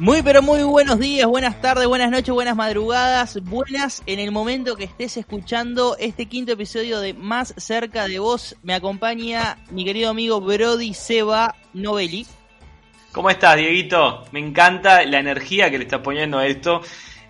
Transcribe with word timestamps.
Muy 0.00 0.22
pero 0.22 0.40
muy 0.40 0.62
buenos 0.62 0.98
días, 0.98 1.28
buenas 1.28 1.60
tardes, 1.60 1.86
buenas 1.86 2.10
noches, 2.10 2.30
buenas 2.30 2.56
madrugadas, 2.56 3.38
buenas 3.42 4.02
en 4.06 4.18
el 4.18 4.32
momento 4.32 4.74
que 4.74 4.84
estés 4.84 5.18
escuchando 5.18 5.94
este 5.98 6.24
quinto 6.24 6.52
episodio 6.52 7.00
de 7.00 7.12
Más 7.12 7.52
cerca 7.58 8.08
de 8.08 8.18
vos. 8.18 8.56
Me 8.62 8.72
acompaña 8.72 9.58
mi 9.70 9.84
querido 9.84 10.08
amigo 10.08 10.40
Brody 10.40 10.94
Seba 10.94 11.54
Novelli. 11.74 12.26
¿Cómo 13.12 13.28
estás, 13.28 13.56
Dieguito? 13.56 14.24
Me 14.32 14.40
encanta 14.40 15.04
la 15.04 15.18
energía 15.18 15.70
que 15.70 15.76
le 15.76 15.84
estás 15.84 16.00
poniendo 16.00 16.38
a 16.38 16.46
esto 16.46 16.80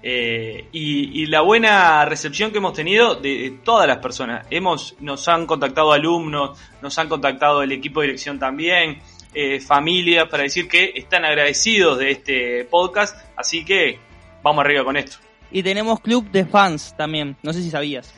eh, 0.00 0.68
y, 0.70 1.26
la 1.26 1.40
buena 1.40 2.04
recepción 2.04 2.52
que 2.52 2.58
hemos 2.58 2.74
tenido 2.74 3.16
de, 3.16 3.30
de, 3.30 3.50
todas 3.64 3.88
las 3.88 3.98
personas. 3.98 4.46
Hemos, 4.48 4.94
nos 5.00 5.26
han 5.26 5.44
contactado 5.44 5.90
alumnos, 5.90 6.56
nos 6.80 6.96
han 7.00 7.08
contactado 7.08 7.64
el 7.64 7.72
equipo 7.72 8.00
de 8.00 8.06
dirección 8.06 8.38
también 8.38 9.00
eh, 9.34 9.60
familias 9.60 10.28
para 10.28 10.42
decir 10.42 10.68
que 10.68 10.92
están 10.94 11.24
agradecidos 11.24 11.98
de 11.98 12.10
este 12.10 12.64
podcast, 12.64 13.16
así 13.36 13.64
que 13.64 13.98
vamos 14.42 14.64
arriba 14.64 14.84
con 14.84 14.96
esto. 14.96 15.18
Y 15.50 15.62
tenemos 15.62 16.00
club 16.00 16.30
de 16.30 16.44
fans 16.44 16.94
también, 16.96 17.36
no 17.42 17.52
sé 17.52 17.62
si 17.62 17.70
sabías. 17.70 18.14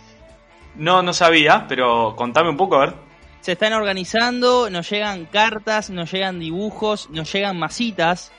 No, 0.74 1.02
no 1.02 1.12
sabía, 1.12 1.66
pero 1.68 2.14
contame 2.16 2.48
un 2.48 2.56
poco, 2.56 2.76
a 2.76 2.86
ver. 2.86 2.94
Se 3.40 3.52
están 3.52 3.72
organizando, 3.72 4.70
nos 4.70 4.88
llegan 4.88 5.26
cartas, 5.26 5.90
nos 5.90 6.12
llegan 6.12 6.38
dibujos, 6.38 7.10
nos 7.10 7.32
llegan 7.32 7.58
masitas. 7.58 8.30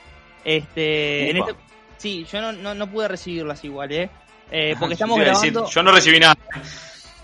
Este, 0.44 1.30
en 1.30 1.36
este, 1.38 1.54
sí, 1.96 2.26
yo 2.30 2.40
no, 2.40 2.52
no, 2.52 2.74
no, 2.74 2.90
pude 2.90 3.08
recibirlas 3.08 3.62
igual, 3.64 3.92
¿eh? 3.92 4.10
eh 4.50 4.74
porque 4.80 4.94
estamos 4.94 5.18
grabando. 5.18 5.60
Decir, 5.62 5.74
yo 5.74 5.82
no 5.82 5.92
recibí 5.92 6.18
nada. 6.18 6.36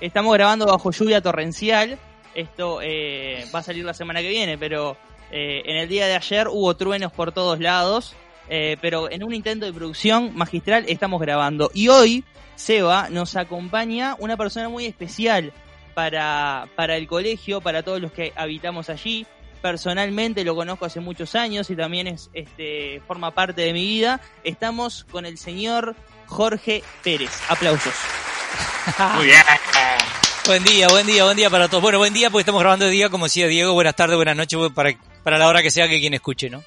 Estamos 0.01 0.33
grabando 0.35 0.67
bajo 0.67 0.91
lluvia 0.91 1.21
torrencial. 1.21 1.99
Esto 2.35 2.81
eh, 2.83 3.47
va 3.53 3.59
a 3.59 3.63
salir 3.63 3.85
la 3.85 3.95
semana 3.95 4.21
que 4.21 4.29
viene, 4.29 4.57
pero 4.57 4.97
eh, 5.31 5.63
en 5.65 5.77
el 5.77 5.89
día 5.89 6.07
de 6.07 6.15
ayer 6.15 6.49
hubo 6.49 6.75
truenos 6.77 7.13
por 7.13 7.33
todos 7.33 7.61
lados, 7.61 8.15
eh, 8.49 8.77
pero 8.81 9.11
en 9.11 9.23
un 9.23 9.33
intento 9.33 9.67
de 9.67 9.73
producción 9.73 10.33
magistral 10.35 10.85
estamos 10.89 11.21
grabando. 11.21 11.71
Y 11.73 11.89
hoy, 11.89 12.25
Seba, 12.57 13.09
nos 13.11 13.37
acompaña 13.37 14.17
una 14.19 14.37
persona 14.37 14.69
muy 14.69 14.87
especial 14.87 15.53
para, 15.95 16.69
para 16.77 16.97
el 16.97 17.07
colegio, 17.07 17.61
para 17.61 17.83
todos 17.83 18.01
los 18.01 18.13
que 18.13 18.33
habitamos 18.37 18.91
allí. 18.91 19.27
Personalmente 19.63 20.43
lo 20.43 20.57
conozco 20.57 20.87
hace 20.87 21.01
muchos 21.01 21.35
años 21.35 21.69
y 21.71 21.77
también 21.77 22.07
es, 22.07 22.31
este, 22.33 23.03
forma 23.07 23.31
parte 23.31 23.61
de 23.63 23.73
mi 23.73 23.85
vida. 23.85 24.21
Estamos 24.43 25.05
con 25.05 25.27
el 25.27 25.37
señor 25.39 25.95
Jorge 26.27 26.83
Pérez. 27.05 27.31
Aplausos. 27.49 27.95
Muy 29.17 29.27
bien. 29.27 29.43
Buen 30.47 30.65
día, 30.65 30.89
buen 30.89 31.07
día, 31.07 31.25
buen 31.25 31.37
día 31.37 31.51
para 31.51 31.69
todos. 31.69 31.83
Bueno, 31.83 31.99
buen 31.99 32.15
día 32.15 32.31
porque 32.31 32.41
estamos 32.41 32.61
grabando 32.61 32.87
de 32.87 32.91
día, 32.91 33.11
como 33.11 33.27
decía 33.27 33.47
Diego. 33.47 33.75
Buenas 33.75 33.95
tardes, 33.95 34.17
buenas 34.17 34.37
noches 34.37 34.59
para, 34.75 34.95
para 35.23 35.39
la 35.39 35.49
hora 35.49 35.63
que 35.63 35.71
sea 35.71 35.89
que 35.89 36.01
quien 36.01 36.15
escuche, 36.15 36.51
¿no? 36.51 36.63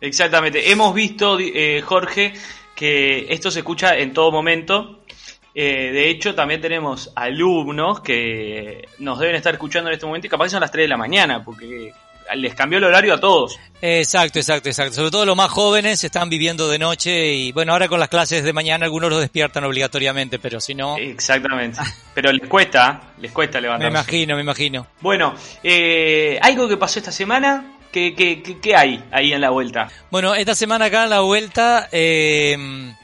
Exactamente. 0.00 0.70
Hemos 0.70 0.94
visto, 0.94 1.38
eh, 1.38 1.80
Jorge, 1.80 2.34
que 2.74 3.26
esto 3.28 3.50
se 3.50 3.60
escucha 3.60 3.96
en 3.96 4.12
todo 4.12 4.32
momento. 4.32 5.00
Eh, 5.54 5.90
de 5.92 6.08
hecho, 6.08 6.34
también 6.34 6.60
tenemos 6.60 7.12
alumnos 7.14 8.00
que 8.00 8.88
nos 8.98 9.18
deben 9.18 9.36
estar 9.36 9.52
escuchando 9.52 9.90
en 9.90 9.94
este 9.94 10.06
momento 10.06 10.26
y 10.26 10.30
capaz 10.30 10.48
son 10.48 10.60
las 10.60 10.72
3 10.72 10.84
de 10.84 10.88
la 10.88 10.96
mañana, 10.96 11.44
porque 11.44 11.92
les 12.34 12.54
cambió 12.54 12.78
el 12.78 12.84
horario 12.84 13.14
a 13.14 13.20
todos. 13.20 13.58
Exacto, 13.80 14.38
exacto, 14.38 14.68
exacto. 14.68 14.94
Sobre 14.94 15.10
todo 15.10 15.26
los 15.26 15.36
más 15.36 15.50
jóvenes 15.50 16.02
están 16.02 16.28
viviendo 16.30 16.68
de 16.68 16.78
noche 16.78 17.34
y 17.34 17.52
bueno, 17.52 17.72
ahora 17.72 17.88
con 17.88 18.00
las 18.00 18.08
clases 18.08 18.44
de 18.44 18.52
mañana 18.52 18.86
algunos 18.86 19.10
los 19.10 19.20
despiertan 19.20 19.64
obligatoriamente, 19.64 20.38
pero 20.38 20.60
si 20.60 20.74
no... 20.74 20.96
Exactamente. 20.96 21.80
Pero 22.14 22.32
les 22.32 22.48
cuesta, 22.48 23.12
les 23.18 23.32
cuesta 23.32 23.60
levantarse. 23.60 23.92
Me 23.92 23.98
imagino, 23.98 24.36
me 24.36 24.42
imagino. 24.42 24.86
Bueno, 25.00 25.34
eh, 25.62 26.38
algo 26.42 26.68
que 26.68 26.76
pasó 26.76 26.98
esta 26.98 27.12
semana, 27.12 27.76
¿Qué, 27.92 28.14
qué, 28.14 28.42
qué, 28.42 28.74
hay 28.74 29.04
ahí 29.12 29.34
en 29.34 29.42
la 29.42 29.50
vuelta? 29.50 29.90
Bueno, 30.10 30.34
esta 30.34 30.54
semana 30.54 30.86
acá 30.86 31.04
en 31.04 31.10
la 31.10 31.20
vuelta 31.20 31.90
eh, 31.92 32.56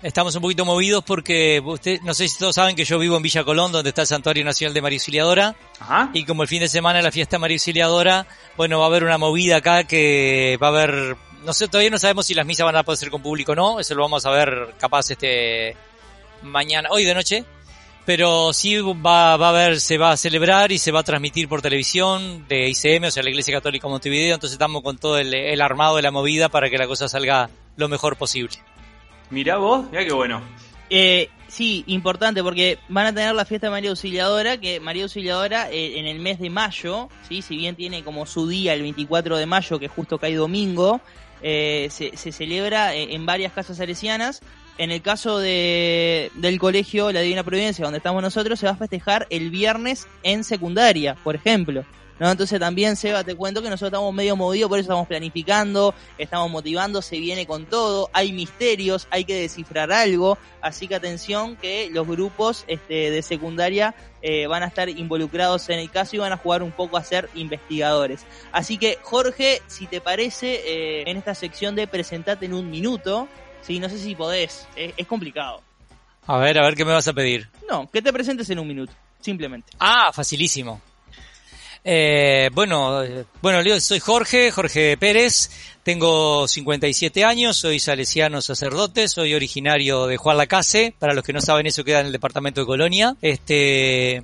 estamos 0.03 0.35
un 0.35 0.41
poquito 0.41 0.65
movidos 0.65 1.05
porque 1.05 1.61
usted, 1.63 2.01
no 2.01 2.15
sé 2.15 2.27
si 2.27 2.39
todos 2.39 2.55
saben 2.55 2.75
que 2.75 2.87
yo 2.87 2.99
vivo 2.99 3.15
en 3.15 3.23
Villa 3.23 3.45
Colón, 3.45 3.71
donde 3.71 3.91
está 3.91 4.01
el 4.01 4.07
Santuario 4.07 4.47
Nacional 4.47 4.73
de 4.73 4.81
María 4.81 4.97
Auxiliadora. 4.97 5.55
Ajá. 5.79 6.11
Y 6.15 6.25
como 6.25 6.43
el 6.43 6.49
fin 6.49 6.61
de 6.61 6.69
semana 6.69 7.01
es 7.01 7.05
la 7.05 7.13
fiesta 7.13 7.39
María 7.39 7.57
Auxiliadora, 7.57 8.27
bueno, 8.57 8.79
va 8.79 8.87
a 8.87 8.89
haber 8.89 9.05
una 9.05 9.19
movida 9.19 9.57
acá 9.57 9.85
que 9.85 10.59
va 10.63 10.69
a 10.69 10.71
haber, 10.71 11.17
no 11.45 11.53
sé, 11.53 11.69
todavía 11.69 11.91
no 11.91 11.99
sabemos 11.99 12.25
si 12.25 12.33
las 12.33 12.47
misas 12.47 12.65
van 12.65 12.77
a 12.77 12.83
poder 12.83 12.97
ser 12.97 13.11
con 13.11 13.21
público 13.21 13.53
o 13.53 13.57
no, 13.57 13.81
eso 13.81 13.95
lo 13.95 14.01
vamos 14.01 14.25
a 14.25 14.31
ver 14.31 14.75
capaz 14.79 15.11
este 15.11 15.77
mañana, 16.43 16.89
hoy 16.91 17.05
de 17.05 17.15
noche 17.15 17.45
pero 18.09 18.55
sí 18.55 18.75
va, 18.81 19.37
va 19.37 19.47
a 19.49 19.51
haber, 19.51 19.81
se 19.83 19.99
va 19.99 20.13
a 20.13 20.17
celebrar 20.17 20.73
y 20.73 20.79
se 20.79 20.93
va 20.93 21.01
a 21.01 21.03
transmitir 21.03 21.47
por 21.47 21.61
televisión 21.61 22.49
de 22.49 22.71
ICM, 22.71 23.05
o 23.05 23.11
sea, 23.11 23.23
la 23.23 23.29
Iglesia 23.29 23.53
Católica 23.53 23.87
Montevideo, 23.87 24.33
entonces 24.33 24.55
estamos 24.55 24.83
con 24.83 24.97
todo 24.97 25.19
el, 25.19 25.35
el 25.35 25.61
armado 25.61 25.97
de 25.97 26.01
la 26.01 26.11
movida 26.11 26.49
para 26.49 26.71
que 26.71 26.79
la 26.79 26.87
cosa 26.87 27.07
salga 27.07 27.51
lo 27.77 27.87
mejor 27.87 28.17
posible. 28.17 28.57
Mirá 29.29 29.59
vos, 29.59 29.91
mirá 29.91 30.07
qué 30.07 30.15
bueno. 30.15 30.41
Eh, 30.89 31.29
sí, 31.49 31.85
importante, 31.87 32.43
porque 32.43 32.79
van 32.89 33.09
a 33.09 33.13
tener 33.13 33.35
la 33.35 33.45
fiesta 33.45 33.67
de 33.67 33.73
María 33.73 33.91
Auxiliadora, 33.91 34.57
que 34.57 34.81
María 34.81 35.03
Auxiliadora 35.03 35.71
eh, 35.71 35.99
en 35.99 36.07
el 36.07 36.19
mes 36.19 36.39
de 36.39 36.49
mayo, 36.49 37.11
¿sí? 37.29 37.43
si 37.43 37.59
bien 37.59 37.77
tiene 37.77 38.03
como 38.05 38.25
su 38.25 38.49
día 38.49 38.73
el 38.73 38.81
24 38.81 39.37
de 39.37 39.45
mayo, 39.45 39.79
que 39.79 39.89
justo 39.89 40.17
cae 40.17 40.35
domingo, 40.35 41.03
eh, 41.43 41.89
se, 41.91 42.17
se, 42.17 42.33
celebra 42.33 42.95
en 42.95 43.27
varias 43.27 43.53
casas 43.53 43.77
salesianas, 43.77 44.41
en 44.79 44.91
el 44.93 45.03
caso 45.03 45.39
de, 45.39 46.31
del 46.35 46.59
colegio 46.59 47.13
La 47.13 47.21
Divina 47.21 47.43
Providencia, 47.43 47.85
donde 47.85 47.99
estamos 47.99 48.23
nosotros, 48.23 48.59
se 48.59 48.67
va 48.67 48.73
a 48.73 48.77
festejar 48.77 49.27
el 49.31 49.51
viernes 49.51 50.07
en 50.23 50.45
secundaria, 50.45 51.17
por 51.23 51.35
ejemplo. 51.35 51.85
¿no? 52.19 52.31
Entonces 52.31 52.59
también, 52.59 52.97
Seba, 52.97 53.25
te 53.25 53.35
cuento 53.35 53.63
que 53.63 53.71
nosotros 53.71 53.89
estamos 53.91 54.13
medio 54.13 54.37
movidos, 54.37 54.69
por 54.69 54.79
eso 54.79 54.87
estamos 54.87 55.07
planificando, 55.07 55.95
estamos 56.17 56.51
motivando, 56.51 57.03
se 57.03 57.19
viene 57.19 57.47
con 57.47 57.67
todo, 57.67 58.11
hay 58.13 58.33
misterios, 58.33 59.07
hay 59.11 59.25
que 59.25 59.35
descifrar 59.35 59.93
algo, 59.93 60.39
así 60.61 60.89
que 60.89 60.95
atención 60.95 61.57
que 61.57 61.91
los 61.93 62.07
grupos 62.07 62.65
este, 62.67 63.11
de 63.11 63.23
secundaria 63.23 63.95
eh, 64.21 64.47
van 64.49 64.63
a 64.65 64.67
estar 64.67 64.89
involucrados 64.89 65.69
en 65.69 65.79
el 65.79 65.91
caso 65.91 66.17
y 66.17 66.19
van 66.19 66.33
a 66.33 66.37
jugar 66.37 66.63
un 66.63 66.73
poco 66.73 66.97
a 66.97 67.05
ser 67.05 67.29
investigadores. 67.35 68.27
Así 68.51 68.79
que, 68.79 68.99
Jorge, 69.03 69.63
si 69.69 69.87
te 69.87 70.01
parece, 70.01 70.63
eh, 70.67 71.05
en 71.07 71.17
esta 71.17 71.35
sección 71.35 71.77
de 71.77 71.87
presentate 71.87 72.47
en 72.47 72.55
un 72.55 72.69
minuto, 72.69 73.29
Sí, 73.63 73.79
no 73.79 73.89
sé 73.89 73.99
si 73.99 74.15
podés. 74.15 74.67
Es, 74.77 74.95
es, 74.97 75.07
complicado. 75.07 75.63
A 76.27 76.39
ver, 76.39 76.59
a 76.59 76.65
ver 76.65 76.75
qué 76.75 76.85
me 76.85 76.93
vas 76.93 77.09
a 77.09 77.13
pedir. 77.13 77.49
No, 77.69 77.91
que 77.91 78.03
te 78.03 78.13
presentes 78.13 78.49
en 78.51 78.59
un 78.59 78.69
minuto, 78.69 78.93
simplemente. 79.21 79.73
Ah, 79.79 80.11
facilísimo. 80.13 80.81
Eh, 81.85 82.51
bueno, 82.53 83.03
bueno, 83.41 83.63
yo 83.63 83.81
soy 83.81 84.01
Jorge, 84.01 84.51
Jorge 84.51 84.97
Pérez, 84.99 85.51
tengo 85.83 86.47
57 86.47 87.25
años, 87.25 87.57
soy 87.57 87.79
salesiano 87.79 88.43
sacerdote, 88.43 89.09
soy 89.09 89.35
originario 89.35 90.07
de 90.07 90.17
Juan 90.17 90.37
Lacase, 90.37 90.95
para 90.99 91.15
los 91.15 91.25
que 91.25 91.33
no 91.33 91.41
saben 91.41 91.67
eso 91.67 91.85
queda 91.85 92.01
en 92.01 92.07
el 92.07 92.13
departamento 92.13 92.61
de 92.61 92.67
Colonia. 92.67 93.17
Este, 93.23 94.23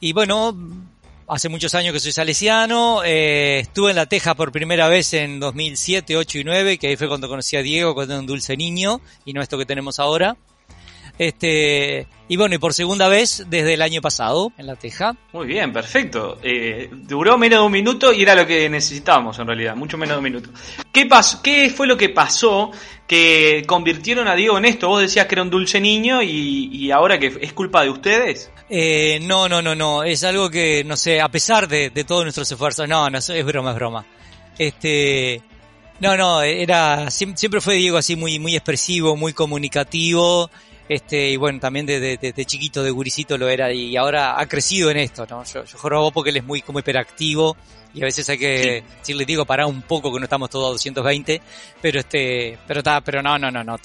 y 0.00 0.12
bueno, 0.12 0.56
hace 1.32 1.48
muchos 1.48 1.74
años 1.74 1.94
que 1.94 2.00
soy 2.00 2.12
salesiano, 2.12 3.02
eh, 3.04 3.60
estuve 3.60 3.90
en 3.90 3.96
La 3.96 4.06
Teja 4.06 4.34
por 4.34 4.52
primera 4.52 4.88
vez 4.88 5.14
en 5.14 5.40
2007, 5.40 6.16
8 6.16 6.38
y 6.38 6.44
9, 6.44 6.78
que 6.78 6.88
ahí 6.88 6.96
fue 6.96 7.08
cuando 7.08 7.26
conocí 7.28 7.56
a 7.56 7.62
Diego, 7.62 7.94
cuando 7.94 8.14
era 8.14 8.20
un 8.20 8.26
dulce 8.26 8.54
niño, 8.56 9.00
y 9.24 9.32
no 9.32 9.40
esto 9.40 9.56
que 9.56 9.64
tenemos 9.64 9.98
ahora. 9.98 10.36
Este, 11.22 12.08
y 12.26 12.36
bueno, 12.36 12.56
y 12.56 12.58
por 12.58 12.74
segunda 12.74 13.06
vez 13.06 13.44
desde 13.48 13.74
el 13.74 13.82
año 13.82 14.00
pasado 14.00 14.52
en 14.58 14.66
La 14.66 14.74
Teja. 14.74 15.14
Muy 15.32 15.46
bien, 15.46 15.72
perfecto. 15.72 16.40
Eh, 16.42 16.90
duró 16.90 17.38
menos 17.38 17.60
de 17.60 17.66
un 17.66 17.70
minuto 17.70 18.12
y 18.12 18.22
era 18.22 18.34
lo 18.34 18.44
que 18.44 18.68
necesitábamos 18.68 19.38
en 19.38 19.46
realidad, 19.46 19.76
mucho 19.76 19.96
menos 19.96 20.16
de 20.16 20.18
un 20.18 20.24
minuto. 20.24 20.50
¿Qué, 20.92 21.06
pasó, 21.06 21.40
¿Qué 21.40 21.70
fue 21.70 21.86
lo 21.86 21.96
que 21.96 22.08
pasó 22.08 22.72
que 23.06 23.62
convirtieron 23.68 24.26
a 24.26 24.34
Diego 24.34 24.58
en 24.58 24.64
esto? 24.64 24.88
Vos 24.88 25.00
decías 25.00 25.26
que 25.26 25.36
era 25.36 25.42
un 25.42 25.50
dulce 25.50 25.80
niño 25.80 26.22
y, 26.22 26.90
ahora 26.90 27.20
que 27.20 27.38
es 27.40 27.52
culpa 27.52 27.84
de 27.84 27.90
ustedes. 27.90 28.50
Eh, 28.68 29.20
no, 29.22 29.48
no, 29.48 29.62
no, 29.62 29.76
no. 29.76 30.02
Es 30.02 30.24
algo 30.24 30.50
que, 30.50 30.82
no 30.82 30.96
sé, 30.96 31.20
a 31.20 31.28
pesar 31.28 31.68
de, 31.68 31.90
de 31.90 32.02
todos 32.02 32.24
nuestros 32.24 32.50
esfuerzos, 32.50 32.88
no, 32.88 33.08
no, 33.08 33.18
es 33.18 33.44
broma, 33.44 33.70
es 33.70 33.76
broma. 33.76 34.04
Este, 34.58 35.40
no, 36.00 36.16
no, 36.16 36.42
era, 36.42 37.12
siempre 37.12 37.60
fue 37.60 37.76
Diego 37.76 37.96
así 37.96 38.16
muy, 38.16 38.40
muy 38.40 38.56
expresivo, 38.56 39.14
muy 39.14 39.32
comunicativo. 39.32 40.50
Este, 40.88 41.30
y 41.30 41.36
bueno, 41.36 41.60
también 41.60 41.86
de, 41.86 42.00
de, 42.18 42.44
chiquito, 42.44 42.82
de 42.82 42.90
guricito 42.90 43.38
lo 43.38 43.48
era, 43.48 43.72
y 43.72 43.96
ahora 43.96 44.38
ha 44.38 44.46
crecido 44.46 44.90
en 44.90 44.98
esto, 44.98 45.26
¿no? 45.30 45.44
Yo, 45.44 45.64
yo 45.64 45.78
juro 45.78 46.10
porque 46.10 46.30
él 46.30 46.38
es 46.38 46.44
muy 46.44 46.60
como 46.60 46.80
hiperactivo, 46.80 47.56
y 47.94 48.02
a 48.02 48.06
veces 48.06 48.28
hay 48.28 48.38
que 48.38 48.84
sí. 49.02 49.14
le 49.14 49.24
digo, 49.24 49.44
parar 49.44 49.66
un 49.66 49.82
poco 49.82 50.12
que 50.12 50.18
no 50.18 50.24
estamos 50.24 50.50
todos 50.50 50.66
a 50.66 50.72
220, 50.72 51.40
pero 51.80 52.00
este, 52.00 52.58
pero 52.66 52.80
está, 52.80 53.00
pero 53.00 53.22
no, 53.22 53.38
no, 53.38 53.50
no, 53.50 53.62
no, 53.62 53.78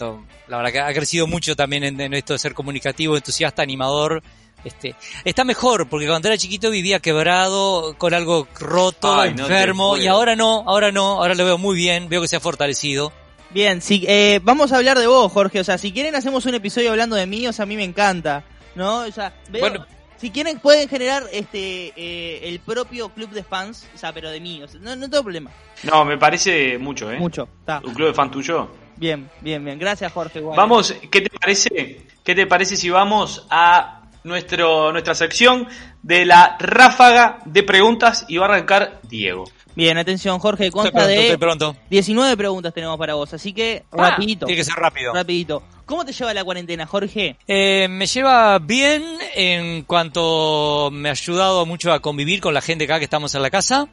la 0.47 0.57
verdad 0.57 0.71
que 0.71 0.79
ha 0.79 0.93
crecido 0.93 1.27
mucho 1.27 1.55
también 1.55 1.83
en, 1.83 2.13
esto 2.13 2.33
de 2.33 2.39
ser 2.39 2.53
comunicativo, 2.53 3.15
entusiasta, 3.15 3.61
animador, 3.61 4.23
este, 4.63 4.95
está 5.23 5.43
mejor 5.43 5.87
porque 5.87 6.07
cuando 6.07 6.29
era 6.29 6.37
chiquito 6.37 6.69
vivía 6.71 6.99
quebrado, 6.99 7.95
con 7.97 8.13
algo 8.13 8.47
roto, 8.59 9.23
enfermo, 9.23 9.97
y 9.97 10.07
ahora 10.07 10.35
no, 10.35 10.63
ahora 10.67 10.91
no, 10.91 11.21
ahora 11.21 11.35
lo 11.35 11.45
veo 11.45 11.57
muy 11.57 11.75
bien, 11.75 12.09
veo 12.09 12.21
que 12.21 12.27
se 12.27 12.37
ha 12.37 12.41
fortalecido. 12.41 13.11
Bien, 13.49 13.81
si, 13.81 14.03
eh, 14.07 14.39
vamos 14.43 14.71
a 14.71 14.77
hablar 14.77 14.99
de 14.99 15.07
vos, 15.07 15.31
Jorge. 15.31 15.59
O 15.59 15.63
sea, 15.63 15.77
si 15.77 15.91
quieren 15.91 16.15
hacemos 16.15 16.45
un 16.45 16.55
episodio 16.55 16.91
hablando 16.91 17.15
de 17.15 17.25
mí, 17.25 17.47
o 17.47 17.53
sea, 17.53 17.63
a 17.63 17.65
mí 17.65 17.75
me 17.75 17.83
encanta, 17.83 18.43
¿no? 18.75 18.99
O 18.99 19.11
sea, 19.11 19.33
bueno, 19.49 19.85
si 20.17 20.31
quieren 20.31 20.59
pueden 20.59 20.89
generar 20.89 21.23
este 21.31 21.93
eh, 21.95 22.49
el 22.49 22.59
propio 22.59 23.09
club 23.09 23.29
de 23.29 23.43
fans, 23.43 23.87
o 23.95 23.97
sea, 23.97 24.13
pero 24.13 24.29
de 24.29 24.39
mí, 24.39 24.61
o 24.61 24.67
sea, 24.67 24.79
no, 24.81 24.95
no 24.95 25.09
tengo 25.09 25.23
problema. 25.23 25.51
No, 25.83 26.03
me 26.03 26.17
parece 26.17 26.77
mucho, 26.77 27.11
¿eh? 27.11 27.17
Mucho, 27.19 27.47
está. 27.59 27.81
Un 27.83 27.93
club 27.93 28.07
de 28.09 28.13
fans 28.13 28.31
tuyo. 28.31 28.69
Bien, 28.97 29.29
bien, 29.41 29.63
bien. 29.63 29.77
Gracias, 29.77 30.11
Jorge. 30.11 30.41
Vamos, 30.41 30.93
¿qué 31.11 31.21
te 31.21 31.29
parece? 31.29 32.01
¿Qué 32.23 32.35
te 32.35 32.47
parece 32.47 32.75
si 32.75 32.89
vamos 32.89 33.45
a 33.49 34.06
nuestro 34.23 34.91
nuestra 34.91 35.15
sección 35.15 35.67
de 36.03 36.25
la 36.25 36.57
ráfaga 36.59 37.39
de 37.45 37.63
preguntas 37.63 38.25
y 38.27 38.37
va 38.37 38.45
a 38.45 38.49
arrancar 38.49 38.99
Diego? 39.03 39.45
Bien, 39.77 39.95
atención 39.97 40.39
Jorge, 40.39 40.71
consta 40.71 41.05
de 41.05 41.37
pronto. 41.37 41.75
19 41.91 42.35
preguntas 42.35 42.73
tenemos 42.73 42.97
para 42.97 43.13
vos, 43.13 43.31
así 43.35 43.53
que 43.53 43.83
ah, 43.91 44.09
rapidito. 44.09 44.47
Tiene 44.47 44.59
que 44.59 44.65
ser 44.65 44.73
rápido. 44.73 45.13
Rapidito. 45.13 45.61
¿Cómo 45.85 46.03
te 46.03 46.13
lleva 46.13 46.33
la 46.33 46.43
cuarentena, 46.43 46.87
Jorge? 46.87 47.37
Eh, 47.47 47.87
me 47.87 48.07
lleva 48.07 48.57
bien 48.59 49.03
en 49.35 49.83
cuanto 49.83 50.89
me 50.91 51.09
ha 51.09 51.11
ayudado 51.11 51.65
mucho 51.65 51.93
a 51.93 52.01
convivir 52.01 52.41
con 52.41 52.53
la 52.53 52.61
gente 52.61 52.85
acá 52.85 52.97
que 52.97 53.05
estamos 53.05 53.35
en 53.35 53.41
la 53.43 53.51
casa. 53.51 53.87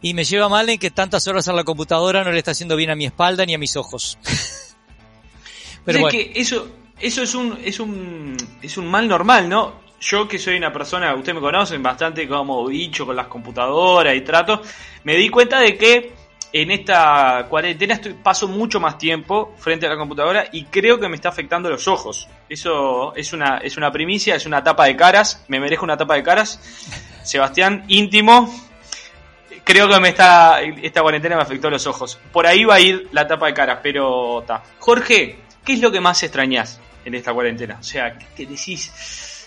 Y 0.00 0.14
me 0.14 0.22
lleva 0.22 0.48
mal 0.48 0.68
en 0.68 0.78
que 0.78 0.90
tantas 0.92 1.26
horas 1.26 1.48
a 1.48 1.52
la 1.52 1.64
computadora 1.64 2.22
no 2.22 2.30
le 2.30 2.38
está 2.38 2.52
haciendo 2.52 2.76
bien 2.76 2.90
a 2.90 2.94
mi 2.94 3.06
espalda 3.06 3.44
ni 3.44 3.54
a 3.54 3.58
mis 3.58 3.76
ojos. 3.76 4.18
Pero 5.84 6.00
bueno. 6.00 6.16
que 6.16 6.32
eso, 6.36 6.68
eso 7.00 7.22
es 7.22 7.34
un, 7.34 7.58
es 7.64 7.80
un, 7.80 8.36
es 8.62 8.76
un 8.76 8.86
mal 8.86 9.08
normal, 9.08 9.48
¿no? 9.48 9.86
yo 10.00 10.28
que 10.28 10.38
soy 10.38 10.56
una 10.56 10.72
persona, 10.72 11.14
ustedes 11.14 11.34
me 11.34 11.40
conocen 11.40 11.82
bastante 11.82 12.28
como 12.28 12.66
bicho 12.66 13.06
con 13.06 13.16
las 13.16 13.26
computadoras 13.26 14.14
y 14.14 14.20
trato, 14.20 14.62
me 15.04 15.16
di 15.16 15.28
cuenta 15.28 15.60
de 15.60 15.76
que 15.76 16.12
en 16.52 16.70
esta 16.70 17.46
cuarentena 17.48 17.94
estoy, 17.94 18.14
paso 18.14 18.48
mucho 18.48 18.78
más 18.78 18.98
tiempo 18.98 19.54
frente 19.58 19.86
a 19.86 19.90
la 19.90 19.96
computadora 19.96 20.46
y 20.52 20.64
creo 20.64 20.98
que 20.98 21.08
me 21.08 21.16
está 21.16 21.28
afectando 21.28 21.68
los 21.68 21.88
ojos. 21.88 22.28
Eso 22.48 23.14
es 23.14 23.32
una, 23.32 23.58
es 23.58 23.76
una 23.76 23.90
primicia, 23.90 24.36
es 24.36 24.46
una 24.46 24.62
tapa 24.62 24.86
de 24.86 24.96
caras, 24.96 25.44
me 25.48 25.60
merezco 25.60 25.84
una 25.84 25.96
tapa 25.96 26.14
de 26.14 26.22
caras. 26.22 26.60
Sebastián, 27.22 27.84
íntimo, 27.88 28.48
creo 29.64 29.88
que 29.88 30.00
me 30.00 30.10
está, 30.10 30.60
esta 30.62 31.02
cuarentena 31.02 31.36
me 31.36 31.42
afectó 31.42 31.68
los 31.68 31.86
ojos. 31.86 32.18
Por 32.32 32.46
ahí 32.46 32.64
va 32.64 32.76
a 32.76 32.80
ir 32.80 33.08
la 33.12 33.26
tapa 33.26 33.46
de 33.46 33.54
caras, 33.54 33.80
pero 33.82 34.40
está. 34.40 34.62
Jorge, 34.78 35.40
¿qué 35.64 35.72
es 35.72 35.80
lo 35.80 35.90
que 35.90 36.00
más 36.00 36.22
extrañas 36.22 36.80
en 37.06 37.14
esta 37.14 37.32
cuarentena? 37.32 37.78
O 37.80 37.82
sea, 37.82 38.18
¿qué 38.18 38.44
decís? 38.44 38.92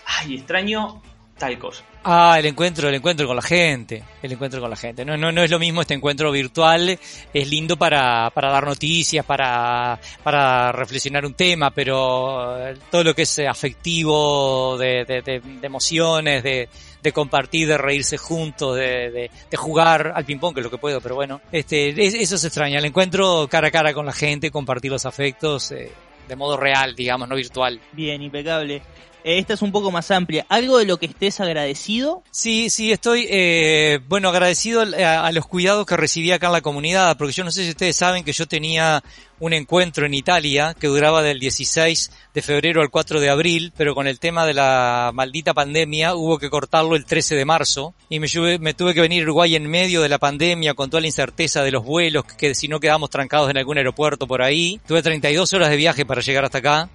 ay, 0.06 0.34
extraño 0.34 1.00
tal 1.38 1.58
cosa. 1.58 1.82
Ah, 2.04 2.36
el 2.38 2.44
encuentro, 2.46 2.88
el 2.88 2.94
encuentro 2.94 3.26
con 3.26 3.36
la 3.36 3.42
gente, 3.42 4.02
el 4.22 4.32
encuentro 4.32 4.60
con 4.60 4.68
la 4.68 4.76
gente. 4.76 5.06
No, 5.06 5.16
no, 5.16 5.32
no 5.32 5.42
es 5.42 5.50
lo 5.50 5.58
mismo 5.58 5.80
este 5.80 5.94
encuentro 5.94 6.30
virtual, 6.30 6.98
es 7.32 7.48
lindo 7.48 7.78
para, 7.78 8.30
para 8.30 8.50
dar 8.50 8.66
noticias, 8.66 9.24
para, 9.24 9.98
para 10.22 10.70
reflexionar 10.72 11.24
un 11.24 11.32
tema, 11.32 11.70
pero 11.70 12.58
todo 12.90 13.04
lo 13.04 13.14
que 13.14 13.22
es 13.22 13.38
afectivo, 13.38 14.76
de, 14.76 15.04
de, 15.06 15.22
de, 15.22 15.66
emociones, 15.66 16.42
de, 16.42 16.68
de 17.02 17.12
compartir, 17.12 17.68
de 17.68 17.78
reírse 17.78 18.18
juntos, 18.18 18.76
de, 18.76 19.30
de, 19.50 19.56
jugar 19.56 20.12
al 20.14 20.26
ping-pong, 20.26 20.52
que 20.54 20.60
es 20.60 20.64
lo 20.64 20.70
que 20.70 20.78
puedo, 20.78 21.00
pero 21.00 21.14
bueno, 21.14 21.40
este, 21.52 21.88
eso 22.22 22.36
se 22.36 22.46
extraña, 22.48 22.78
el 22.78 22.84
encuentro 22.84 23.48
cara 23.50 23.68
a 23.68 23.70
cara 23.70 23.94
con 23.94 24.04
la 24.04 24.12
gente, 24.12 24.50
compartir 24.50 24.90
los 24.90 25.06
afectos, 25.06 25.72
eh, 25.72 25.90
de 26.30 26.36
modo 26.36 26.56
real, 26.56 26.94
digamos, 26.94 27.28
no 27.28 27.34
virtual. 27.34 27.80
Bien, 27.92 28.22
impecable. 28.22 28.80
Esta 29.24 29.54
es 29.54 29.62
un 29.62 29.72
poco 29.72 29.90
más 29.90 30.10
amplia. 30.10 30.46
¿Algo 30.48 30.78
de 30.78 30.86
lo 30.86 30.98
que 30.98 31.06
estés 31.06 31.40
agradecido? 31.40 32.22
Sí, 32.30 32.70
sí, 32.70 32.92
estoy, 32.92 33.26
eh, 33.28 34.00
bueno, 34.08 34.28
agradecido 34.28 34.82
a, 34.82 35.30
los 35.32 35.46
cuidados 35.46 35.86
que 35.86 35.96
recibí 35.96 36.32
acá 36.32 36.46
en 36.46 36.52
la 36.54 36.60
comunidad, 36.60 37.16
porque 37.16 37.32
yo 37.32 37.44
no 37.44 37.50
sé 37.50 37.64
si 37.64 37.70
ustedes 37.70 37.96
saben 37.96 38.24
que 38.24 38.32
yo 38.32 38.46
tenía 38.46 39.02
un 39.38 39.52
encuentro 39.54 40.04
en 40.04 40.12
Italia 40.12 40.74
que 40.78 40.86
duraba 40.86 41.22
del 41.22 41.40
16 41.40 42.10
de 42.34 42.42
febrero 42.42 42.82
al 42.82 42.90
4 42.90 43.20
de 43.20 43.30
abril, 43.30 43.72
pero 43.76 43.94
con 43.94 44.06
el 44.06 44.18
tema 44.18 44.44
de 44.44 44.54
la 44.54 45.12
maldita 45.14 45.54
pandemia 45.54 46.14
hubo 46.14 46.38
que 46.38 46.50
cortarlo 46.50 46.94
el 46.94 47.06
13 47.06 47.36
de 47.36 47.44
marzo 47.46 47.94
y 48.08 48.20
me, 48.20 48.28
me 48.58 48.74
tuve 48.74 48.92
que 48.92 49.00
venir 49.00 49.22
a 49.22 49.24
Uruguay 49.24 49.56
en 49.56 49.66
medio 49.66 50.02
de 50.02 50.10
la 50.10 50.18
pandemia 50.18 50.74
con 50.74 50.90
toda 50.90 51.00
la 51.00 51.06
incerteza 51.06 51.62
de 51.62 51.70
los 51.70 51.84
vuelos, 51.84 52.24
que 52.24 52.54
si 52.54 52.68
no 52.68 52.80
quedamos 52.80 53.08
trancados 53.08 53.50
en 53.50 53.56
algún 53.56 53.78
aeropuerto 53.78 54.26
por 54.26 54.42
ahí. 54.42 54.80
Tuve 54.86 55.02
32 55.02 55.52
horas 55.54 55.70
de 55.70 55.76
viaje 55.76 56.04
para 56.04 56.20
llegar 56.20 56.44
hasta 56.44 56.58
acá 56.58 56.90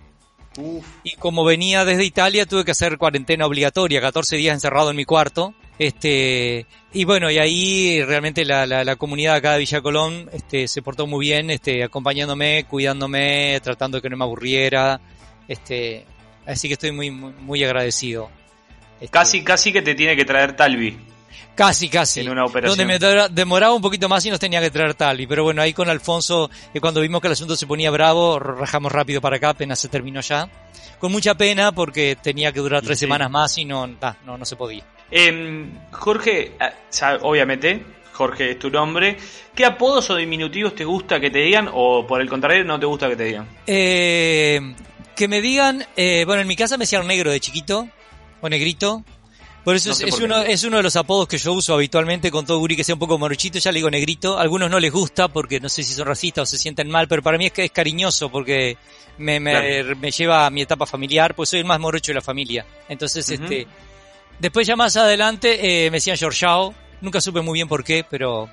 y 1.04 1.16
como 1.16 1.44
venía 1.44 1.86
desde 1.86 2.06
Italia, 2.06 2.46
tuve 2.46 2.66
que 2.66 2.72
hacer 2.72 2.98
cuarentena 2.98 3.46
obligatoria, 3.46 4.02
14 4.02 4.38
días 4.38 4.54
encerrado 4.54 4.90
en 4.90 4.96
mi 4.96 5.06
cuarto. 5.06 5.54
Este, 5.78 6.66
y 6.94 7.04
bueno, 7.04 7.30
y 7.30 7.38
ahí 7.38 8.02
realmente 8.04 8.46
la, 8.46 8.66
la, 8.66 8.96
comunidad 8.96 9.36
acá 9.36 9.54
de 9.54 9.60
Villa 9.60 9.82
Colón, 9.82 10.30
este, 10.32 10.68
se 10.70 10.82
portó 10.82 11.06
muy 11.06 11.26
bien, 11.26 11.50
este, 11.50 11.84
acompañándome, 11.84 12.66
cuidándome, 12.70 13.60
tratando 13.62 13.98
de 13.98 14.02
que 14.02 14.10
no 14.10 14.16
me 14.16 14.24
aburriera, 14.24 15.02
este, 15.50 16.06
así 16.46 16.70
que 16.70 16.76
estoy 16.76 16.94
muy, 16.94 17.12
muy, 17.12 17.64
agradecido. 17.64 18.30
Este, 19.02 19.10
casi, 19.10 19.44
casi 19.44 19.74
que 19.74 19.82
te 19.82 19.96
tiene 19.96 20.16
que 20.16 20.24
traer 20.24 20.56
Talvi. 20.56 20.98
Casi, 21.56 21.90
casi. 21.90 22.20
En 22.20 22.30
una 22.30 22.46
operación. 22.46 22.78
Donde 22.78 23.00
me 23.00 23.30
demoraba 23.30 23.74
un 23.74 23.82
poquito 23.82 24.10
más 24.10 24.26
y 24.26 24.30
nos 24.30 24.40
tenía 24.40 24.60
que 24.60 24.70
traer 24.70 24.94
tal. 24.94 25.22
Y 25.22 25.28
pero 25.28 25.44
bueno, 25.44 25.62
ahí 25.62 25.74
con 25.74 25.90
Alfonso, 25.90 26.50
cuando 26.82 27.02
vimos 27.02 27.22
que 27.22 27.28
el 27.28 27.34
asunto 27.34 27.56
se 27.56 27.66
ponía 27.66 27.90
bravo, 27.92 28.40
rajamos 28.40 28.92
rápido 28.92 29.22
para 29.22 29.38
acá, 29.38 29.50
apenas 29.50 29.80
se 29.80 29.88
terminó 29.88 30.22
ya. 30.22 30.50
Con 31.00 31.12
mucha 31.12 31.36
pena 31.36 31.72
porque 31.72 32.18
tenía 32.22 32.52
que 32.52 32.60
durar 32.60 32.84
tres 32.84 33.00
semanas 33.00 33.32
más 33.32 33.58
y 33.58 33.66
no, 33.66 33.88
no, 33.88 34.38
no 34.38 34.46
se 34.46 34.56
podía. 34.56 34.84
Eh, 35.12 35.70
Jorge, 35.92 36.54
ah, 36.60 37.18
obviamente, 37.22 37.86
Jorge 38.14 38.52
es 38.52 38.60
tu 38.60 38.70
nombre. 38.70 39.18
¿Qué 39.54 39.66
apodos 39.66 40.10
o 40.10 40.16
diminutivos 40.16 40.76
te 40.76 40.84
gusta 40.84 41.20
que 41.20 41.30
te 41.30 41.40
digan 41.40 41.70
o 41.72 42.06
por 42.08 42.22
el 42.22 42.30
contrario 42.30 42.64
no 42.64 42.80
te 42.80 42.86
gusta 42.86 43.08
que 43.10 43.16
te 43.16 43.24
digan? 43.26 43.48
Eh, 43.68 44.76
que 45.16 45.28
me 45.28 45.42
digan, 45.42 45.86
eh, 45.96 46.24
bueno, 46.26 46.42
en 46.42 46.48
mi 46.48 46.56
casa 46.56 46.78
me 46.78 46.84
decían 46.84 47.06
negro 47.08 47.32
de 47.32 47.40
chiquito 47.40 47.88
o 48.42 48.50
negrito. 48.50 49.04
Por 49.66 49.76
eso 49.76 49.90
es, 49.90 50.20
uno, 50.20 50.44
es 50.44 50.64
uno 50.64 50.78
de 50.78 50.84
los 50.84 50.96
apodos 50.96 51.28
que 51.28 51.40
yo 51.40 51.52
uso 51.52 51.74
habitualmente 51.74 52.30
con 52.30 52.46
todo 52.46 52.60
guri 52.60 52.76
que 52.76 52.84
sea 52.84 52.94
un 52.94 53.00
poco 53.00 53.18
morochito, 53.18 53.58
ya 53.58 53.72
le 53.72 53.80
digo 53.80 53.90
negrito. 53.90 54.38
algunos 54.38 54.70
no 54.70 54.80
les 54.80 54.92
gusta 54.92 55.28
porque 55.28 55.60
no 55.60 55.70
sé 55.70 55.82
si 55.82 55.94
son 55.94 56.06
racistas 56.06 56.44
o 56.44 56.46
se 56.46 56.60
sienten 56.60 56.88
mal, 56.88 57.08
pero 57.08 57.24
para 57.24 57.40
mí 57.40 57.48
es 57.48 57.52
que 57.52 57.66
es 57.66 57.72
cariñoso 57.72 58.30
porque 58.30 58.78
me, 59.18 59.40
me, 59.40 60.12
lleva 60.12 60.46
a 60.46 60.52
mi 60.52 60.62
etapa 60.62 60.86
familiar, 60.86 61.34
pues 61.34 61.50
soy 61.50 61.62
el 61.62 61.66
más 61.66 61.80
morocho 61.80 62.12
de 62.12 62.14
la 62.14 62.22
familia. 62.22 62.64
Entonces, 62.88 63.28
este, 63.28 63.66
después 64.38 64.68
ya 64.68 64.76
más 64.76 64.96
adelante 64.98 65.86
eh, 65.86 65.90
me 65.90 65.98
decían 65.98 66.16
Georgiao, 66.16 66.72
nunca 67.02 67.20
supe 67.20 67.42
muy 67.42 67.58
bien 67.58 67.68
por 67.68 67.84
qué, 67.84 68.06
pero 68.08 68.48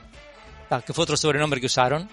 ah, 0.71 0.81
que 0.81 0.95
fue 0.95 1.03
otro 1.03 1.19
sobrenombre 1.19 1.61
que 1.61 1.67
usaron. 1.67 2.09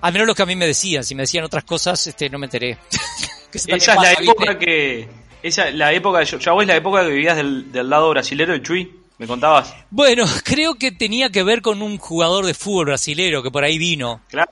Al 0.00 0.12
menos 0.12 0.28
lo 0.28 0.36
que 0.36 0.42
a 0.42 0.46
mí 0.46 0.54
me 0.54 0.68
decían, 0.68 1.02
si 1.02 1.16
me 1.16 1.24
decían 1.24 1.42
otras 1.42 1.64
cosas, 1.64 2.06
este, 2.06 2.30
no 2.30 2.38
me 2.38 2.46
enteré. 2.46 2.78
Esa 3.52 3.94
es 3.94 4.00
la 4.00 4.12
época 4.12 4.56
que 4.56 5.25
esa, 5.42 5.70
la 5.70 5.92
época 5.92 6.20
de 6.20 6.24
ya 6.26 6.36
es 6.36 6.66
la 6.66 6.76
época 6.76 7.02
que 7.02 7.10
vivías 7.10 7.36
del, 7.36 7.70
lado 7.88 8.10
brasilero 8.10 8.52
del 8.52 8.62
Chuy, 8.62 8.92
me 9.18 9.26
contabas. 9.26 9.74
Bueno, 9.90 10.24
creo 10.44 10.74
que 10.74 10.92
tenía 10.92 11.30
que 11.30 11.42
ver 11.42 11.62
con 11.62 11.82
un 11.82 11.98
jugador 11.98 12.46
de 12.46 12.54
fútbol 12.54 12.86
brasilero 12.86 13.42
que 13.42 13.50
por 13.50 13.64
ahí 13.64 13.78
vino. 13.78 14.20
Claro, 14.28 14.50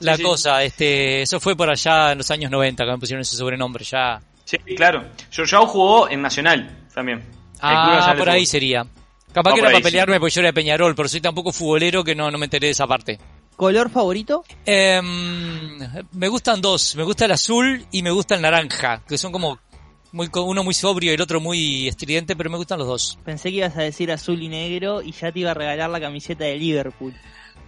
La 0.00 0.18
cosa, 0.18 0.62
este, 0.62 1.22
eso 1.22 1.40
fue 1.40 1.56
por 1.56 1.70
allá 1.70 2.12
en 2.12 2.18
los 2.18 2.30
años 2.30 2.50
90 2.50 2.84
que 2.84 2.90
me 2.90 2.98
pusieron 2.98 3.22
ese 3.22 3.36
sobrenombre, 3.36 3.84
ya. 3.84 4.20
Sí, 4.44 4.58
claro. 4.76 5.04
Joao 5.34 5.66
jugó 5.66 6.08
en 6.08 6.22
Nacional 6.22 6.86
también. 6.94 7.22
Ah, 7.60 8.14
por 8.16 8.28
ahí 8.28 8.44
sería. 8.44 8.86
Capaz 9.32 9.54
que 9.54 9.60
era 9.60 9.70
para 9.70 9.82
pelearme 9.82 10.20
porque 10.20 10.34
yo 10.34 10.40
era 10.40 10.48
de 10.48 10.52
Peñarol, 10.52 10.94
pero 10.94 11.08
soy 11.08 11.20
tan 11.20 11.34
poco 11.34 11.52
futbolero 11.52 12.04
que 12.04 12.14
no, 12.14 12.30
no 12.30 12.38
me 12.38 12.46
enteré 12.46 12.66
de 12.66 12.72
esa 12.72 12.86
parte. 12.86 13.18
¿Color 13.56 13.90
favorito? 13.90 14.44
Em, 14.66 15.78
me 16.12 16.28
gustan 16.28 16.60
dos, 16.60 16.96
me 16.96 17.04
gusta 17.04 17.26
el 17.26 17.32
azul 17.32 17.86
y 17.90 18.02
me 18.02 18.10
gusta 18.10 18.34
el 18.34 18.42
naranja, 18.42 19.02
que 19.06 19.16
son 19.16 19.32
como 19.32 19.58
muy, 20.12 20.30
uno 20.32 20.62
muy 20.62 20.74
sobrio 20.74 21.10
y 21.10 21.14
el 21.14 21.20
otro 21.20 21.40
muy 21.40 21.88
estridente, 21.88 22.36
pero 22.36 22.50
me 22.50 22.56
gustan 22.56 22.78
los 22.78 22.86
dos. 22.88 23.18
Pensé 23.24 23.50
que 23.50 23.56
ibas 23.56 23.76
a 23.76 23.82
decir 23.82 24.12
azul 24.12 24.42
y 24.42 24.48
negro 24.48 25.02
y 25.02 25.12
ya 25.12 25.32
te 25.32 25.40
iba 25.40 25.50
a 25.50 25.54
regalar 25.54 25.90
la 25.90 26.00
camiseta 26.00 26.44
de 26.44 26.56
Liverpool. 26.56 27.14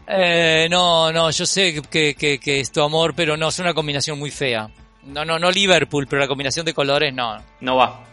Eh, 0.06 0.68
no, 0.70 1.10
no, 1.10 1.30
yo 1.30 1.46
sé 1.46 1.80
que, 1.90 2.14
que, 2.14 2.38
que 2.38 2.60
es 2.60 2.70
tu 2.70 2.82
amor, 2.82 3.14
pero 3.14 3.36
no, 3.36 3.48
es 3.48 3.58
una 3.58 3.72
combinación 3.74 4.18
muy 4.18 4.30
fea. 4.30 4.70
No, 5.06 5.24
no, 5.24 5.38
no 5.38 5.50
Liverpool, 5.50 6.06
pero 6.06 6.20
la 6.20 6.28
combinación 6.28 6.64
de 6.64 6.74
colores 6.74 7.12
no. 7.12 7.42
No 7.60 7.76
va. 7.76 8.04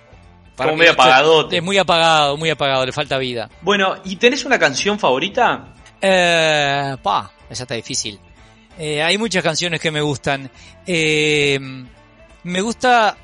Para 0.56 0.72
Como 0.72 0.84
esto 0.84 0.94
apagadote. 0.94 1.58
Es 1.58 1.64
muy 1.64 1.78
apagado, 1.78 2.38
muy 2.38 2.50
apagado, 2.50 2.86
le 2.86 2.92
falta 2.92 3.18
vida. 3.18 3.50
Bueno, 3.62 3.96
¿y 4.06 4.18
tenés 4.18 4.46
una 4.46 4.60
canción 4.60 5.00
favorita? 5.00 5.74
Eh, 6.02 6.98
pa, 7.02 7.32
esa 7.50 7.64
está 7.64 7.76
difícil. 7.76 8.20
Eh, 8.78 9.02
hay 9.02 9.18
muchas 9.18 9.44
canciones 9.44 9.80
que 9.80 9.92
me 9.92 10.02
gustan. 10.02 10.50
Eh, 10.86 11.60
me 12.44 12.62
gusta, 12.62 13.16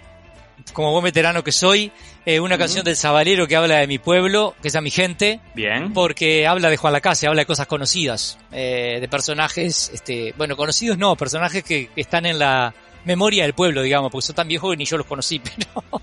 como 0.74 0.92
buen 0.92 1.04
veterano 1.04 1.44
que 1.44 1.52
soy, 1.52 1.92
eh, 2.26 2.40
una 2.40 2.58
canción 2.58 2.84
del 2.84 2.96
Sabalero 2.96 3.48
que 3.48 3.56
habla 3.56 3.78
de 3.78 3.88
mi 3.88 4.00
pueblo, 4.00 4.56
que 4.62 4.68
es 4.68 4.76
a 4.76 4.82
mi 4.82 4.92
gente, 4.92 5.40
Bien. 5.56 5.94
porque 5.94 6.46
habla 6.48 6.70
de 6.70 6.78
Juan 6.78 6.94
Lacase, 6.94 7.28
habla 7.28 7.42
de 7.42 7.46
cosas 7.46 7.68
conocidas, 7.68 8.38
eh, 8.52 8.98
de 9.00 9.08
personajes, 9.08 9.92
este, 9.94 10.34
bueno, 10.38 10.56
conocidos 10.58 10.98
no, 10.98 11.16
personajes 11.16 11.64
que, 11.64 11.88
que 11.88 12.02
están 12.02 12.26
en 12.26 12.40
la 12.40 12.74
memoria 13.06 13.44
del 13.44 13.54
pueblo, 13.54 13.82
digamos, 13.82 14.12
porque 14.12 14.28
son 14.28 14.36
tan 14.36 14.48
viejos 14.48 14.72
que 14.72 14.78
ni 14.78 14.86
yo 14.86 14.98
los 14.98 15.08
conocí, 15.08 15.40
pero 15.44 16.02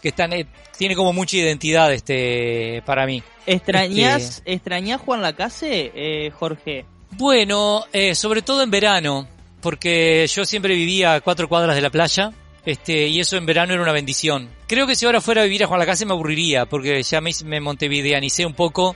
que 0.00 0.08
están, 0.08 0.32
eh, 0.32 0.46
tiene 0.78 0.94
como 0.94 1.12
mucha 1.12 1.36
identidad, 1.36 1.92
este, 1.92 2.82
para 2.86 3.06
mí. 3.06 3.22
¿Extrañás, 3.46 4.42
¿extrañás 4.44 5.00
Juan 5.00 5.22
Lacase, 5.22 5.90
eh, 5.94 6.30
Jorge? 6.30 6.84
Bueno, 7.12 7.84
eh, 7.92 8.14
sobre 8.14 8.42
todo 8.42 8.62
en 8.62 8.70
verano, 8.70 9.26
porque 9.60 10.26
yo 10.28 10.44
siempre 10.44 10.74
vivía 10.74 11.14
a 11.14 11.20
cuatro 11.20 11.48
cuadras 11.48 11.74
de 11.74 11.82
la 11.82 11.90
playa, 11.90 12.32
este, 12.66 13.06
y 13.08 13.20
eso 13.20 13.36
en 13.38 13.46
verano 13.46 13.72
era 13.72 13.82
una 13.82 13.92
bendición. 13.92 14.50
Creo 14.66 14.86
que 14.86 14.94
si 14.94 15.06
ahora 15.06 15.20
fuera 15.22 15.40
a 15.40 15.44
vivir 15.44 15.64
a 15.64 15.66
Juan 15.66 15.80
Lacase 15.80 16.04
me 16.04 16.12
aburriría, 16.12 16.66
porque 16.66 17.02
ya 17.02 17.20
me, 17.22 17.30
me 17.44 17.60
montevideanicé 17.60 18.44
un 18.44 18.52
poco, 18.54 18.94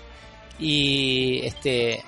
y 0.59 1.41
este, 1.45 2.03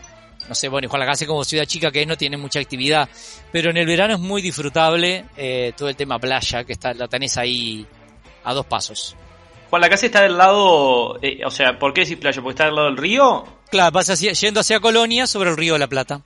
no 0.49 0.55
sé, 0.55 0.69
bueno, 0.69 0.87
y 0.87 0.91
Juan 0.91 1.01
Lacase 1.01 1.27
como 1.27 1.45
ciudad 1.45 1.65
chica 1.65 1.91
que 1.91 2.03
es 2.03 2.07
no 2.07 2.17
tiene 2.17 2.37
mucha 2.37 2.61
actividad, 2.61 3.09
pero 3.51 3.71
en 3.71 3.77
el 3.79 3.87
verano 3.87 4.15
es 4.15 4.21
muy 4.21 4.43
disfrutable 4.43 5.25
eh, 5.37 5.73
todo 5.77 5.89
el 5.89 5.97
tema 5.97 6.19
playa, 6.19 6.65
que 6.65 6.73
está, 6.73 6.93
la 6.95 7.09
tenés 7.09 7.37
ahí 7.39 7.87
a 8.45 8.53
dos 8.55 8.67
pasos. 8.67 9.17
Juan 9.71 9.81
Lacase 9.81 10.07
está 10.07 10.21
del 10.23 10.37
lado, 10.37 11.19
eh, 11.23 11.41
o 11.47 11.51
sea, 11.51 11.79
¿por 11.79 11.95
qué 11.95 12.03
decís 12.03 12.19
playa? 12.19 12.43
¿Porque 12.43 12.53
está 12.55 12.67
del 12.67 12.75
lado 12.75 12.89
del 12.89 12.99
río? 12.99 13.45
Claro, 13.71 13.91
vas 13.91 14.11
hacia- 14.11 14.33
yendo 14.33 14.61
hacia 14.61 14.81
Colonia 14.81 15.27
sobre 15.27 15.49
el 15.51 15.57
río 15.57 15.73
de 15.75 15.79
la 15.79 15.87
Plata, 15.89 16.21